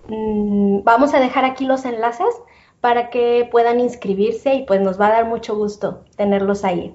mm, 0.08 0.82
vamos 0.82 1.14
a 1.14 1.20
dejar 1.20 1.44
aquí 1.44 1.64
los 1.64 1.84
enlaces 1.84 2.34
para 2.80 3.10
que 3.10 3.48
puedan 3.50 3.80
inscribirse 3.80 4.54
y 4.54 4.64
pues 4.64 4.80
nos 4.80 5.00
va 5.00 5.06
a 5.06 5.12
dar 5.12 5.26
mucho 5.26 5.56
gusto 5.56 6.04
tenerlos 6.16 6.64
ahí. 6.64 6.94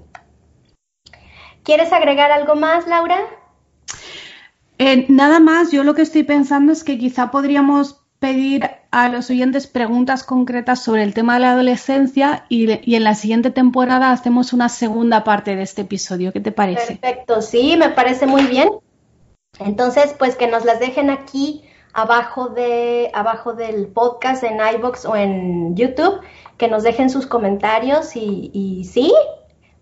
¿Quieres 1.64 1.92
agregar 1.92 2.32
algo 2.32 2.56
más, 2.56 2.88
Laura? 2.88 3.18
Eh, 4.78 5.06
nada 5.10 5.40
más, 5.40 5.72
yo 5.72 5.84
lo 5.84 5.96
que 5.96 6.02
estoy 6.04 6.24
pensando 6.24 6.72
es 6.72 6.84
que 6.84 6.98
quizá 6.98 7.32
podríamos 7.32 8.04
pedir 8.20 8.70
a 8.92 9.10
los 9.10 9.30
oyentes 9.30 9.68
preguntas 9.68 10.24
concretas 10.24 10.84
sobre 10.84 11.04
el 11.04 11.14
tema 11.14 11.36
de 11.36 11.40
la 11.42 11.52
adolescencia 11.52 12.46
y, 12.50 12.72
en 12.72 13.04
la 13.04 13.16
siguiente 13.16 13.52
temporada 13.52 14.12
hacemos 14.12 14.54
una 14.54 14.70
segunda 14.70 15.24
parte 15.24 15.56
de 15.56 15.64
este 15.64 15.84
episodio. 15.84 16.34
¿Qué 16.34 16.40
te 16.40 16.52
parece? 16.52 16.96
Perfecto, 16.96 17.42
sí, 17.42 17.76
me 17.78 17.90
parece 17.90 18.26
muy 18.26 18.44
bien. 18.44 18.70
Entonces, 19.60 20.16
pues 20.18 20.36
que 20.36 20.48
nos 20.48 20.66
las 20.66 20.80
dejen 20.80 21.10
aquí 21.10 21.64
abajo 21.98 22.50
de 22.50 23.10
abajo 23.12 23.54
del 23.54 23.88
podcast 23.88 24.44
en 24.44 24.60
iBox 24.76 25.04
o 25.06 25.16
en 25.16 25.76
YouTube, 25.76 26.22
que 26.58 26.68
nos 26.68 26.84
dejen 26.84 27.10
sus 27.10 27.26
comentarios 27.26 28.16
y, 28.16 28.52
y 28.54 28.86
sí, 28.86 29.12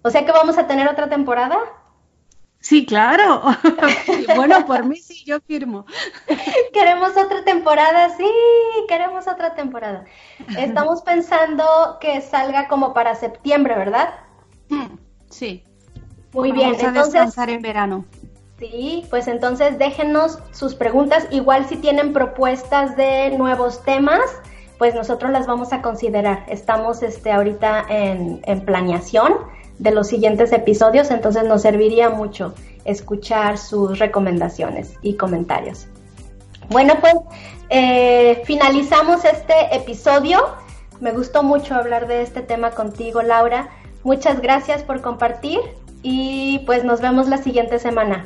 o 0.01 0.09
sea 0.09 0.25
que 0.25 0.31
vamos 0.31 0.57
a 0.57 0.65
tener 0.65 0.87
otra 0.87 1.09
temporada. 1.09 1.57
Sí, 2.61 2.85
claro. 2.85 3.41
bueno, 4.37 4.65
por 4.65 4.85
mí 4.85 4.95
sí, 4.95 5.25
yo 5.25 5.41
firmo. 5.41 5.85
queremos 6.73 7.11
otra 7.17 7.43
temporada, 7.43 8.09
sí, 8.15 8.31
queremos 8.87 9.27
otra 9.27 9.53
temporada. 9.53 10.05
Estamos 10.57 11.01
pensando 11.01 11.97
que 11.99 12.21
salga 12.21 12.69
como 12.69 12.93
para 12.93 13.15
septiembre, 13.15 13.75
¿verdad? 13.75 14.13
Sí. 15.29 15.65
Muy 16.31 16.53
bien, 16.53 16.69
a 16.69 16.71
entonces 16.71 17.11
descansar 17.11 17.49
en 17.49 17.61
verano. 17.61 18.05
Sí, 18.59 19.05
pues 19.09 19.27
entonces 19.27 19.77
déjenos 19.77 20.39
sus 20.51 20.75
preguntas. 20.75 21.27
Igual 21.29 21.67
si 21.67 21.75
tienen 21.75 22.13
propuestas 22.13 22.95
de 22.95 23.31
nuevos 23.31 23.83
temas, 23.83 24.21
pues 24.77 24.95
nosotros 24.95 25.31
las 25.31 25.45
vamos 25.45 25.73
a 25.73 25.81
considerar. 25.81 26.45
Estamos 26.47 27.03
este, 27.03 27.31
ahorita 27.31 27.85
en, 27.89 28.61
planeación 28.61 29.33
de 29.79 29.91
los 29.91 30.07
siguientes 30.07 30.53
episodios, 30.53 31.11
entonces 31.11 31.43
nos 31.43 31.63
serviría 31.63 32.09
mucho 32.09 32.53
escuchar 32.85 33.57
sus 33.57 33.99
recomendaciones 33.99 34.93
y 35.01 35.15
comentarios. 35.15 35.87
Bueno, 36.69 36.93
pues 37.01 37.13
eh, 37.69 38.41
finalizamos 38.45 39.25
este 39.25 39.75
episodio. 39.75 40.39
Me 41.01 41.11
gustó 41.11 41.43
mucho 41.43 41.75
hablar 41.75 42.07
de 42.07 42.21
este 42.21 42.41
tema 42.41 42.71
contigo, 42.71 43.21
Laura. 43.21 43.69
Muchas 44.03 44.39
gracias 44.39 44.81
por 44.83 45.01
compartir 45.01 45.59
y 46.03 46.59
pues 46.65 46.85
nos 46.85 47.01
vemos 47.01 47.27
la 47.27 47.37
siguiente 47.37 47.79
semana. 47.79 48.25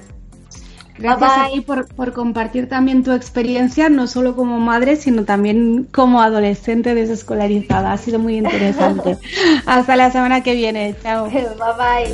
Gracias 1.00 1.32
a 1.32 1.50
ti 1.50 1.62
por, 1.62 1.88
por, 1.94 2.14
compartir 2.14 2.68
también 2.68 3.04
tu 3.04 3.12
experiencia, 3.12 3.90
no 3.90 4.08
solo 4.08 4.36
como 4.36 4.60
madre, 4.60 4.96
sino 4.98 5.24
también 5.24 5.88
como 5.92 6.22
adolescente 6.22 6.94
desescolarizada. 6.94 7.94
Ha 7.94 7.98
sido 7.98 8.20
muy 8.20 8.38
interesante. 8.38 9.18
Hasta 9.66 9.96
la 9.96 10.12
semana 10.12 10.44
que 10.44 10.56
viene. 10.56 10.96
Chao. 11.02 11.26
Bye 11.30 11.44
bye. 11.78 12.14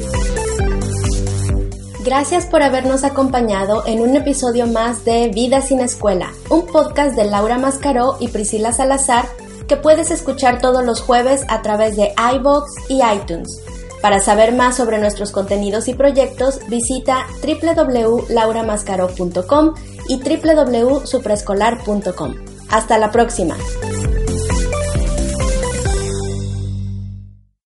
Gracias 2.06 2.45
por 2.45 2.62
habernos 2.62 3.04
acompañado 3.04 3.84
en 3.88 4.00
un 4.00 4.15
episodio 4.15 4.67
más 4.67 5.04
de 5.06 5.30
Vida 5.30 5.62
sin 5.62 5.80
Escuela, 5.80 6.30
un 6.50 6.67
podcast 6.67 7.15
de 7.15 7.26
Laura 7.26 7.58
Mascaró 7.58 8.17
y 8.19 8.28
Priscila 8.28 8.71
Salazar 8.74 9.26
que 9.67 9.78
puedes 9.78 10.12
escuchar 10.12 10.60
todos 10.62 10.86
los 10.86 11.02
jueves 11.02 11.43
a 11.48 11.62
través 11.62 11.95
de 11.95 12.13
iBox 12.36 12.71
y 12.89 13.02
iTunes. 13.02 13.62
Para 14.06 14.20
saber 14.20 14.54
más 14.54 14.78
sobre 14.78 15.00
nuestros 15.00 15.32
contenidos 15.32 15.88
y 15.88 15.96
proyectos, 15.96 16.60
visita 16.68 17.26
www.lauramascaro.com 17.41 19.74
y 20.08 20.22
www.supreescolar.com. 20.22 22.36
Hasta 22.70 23.00
la 23.00 23.10
próxima. 23.10 23.58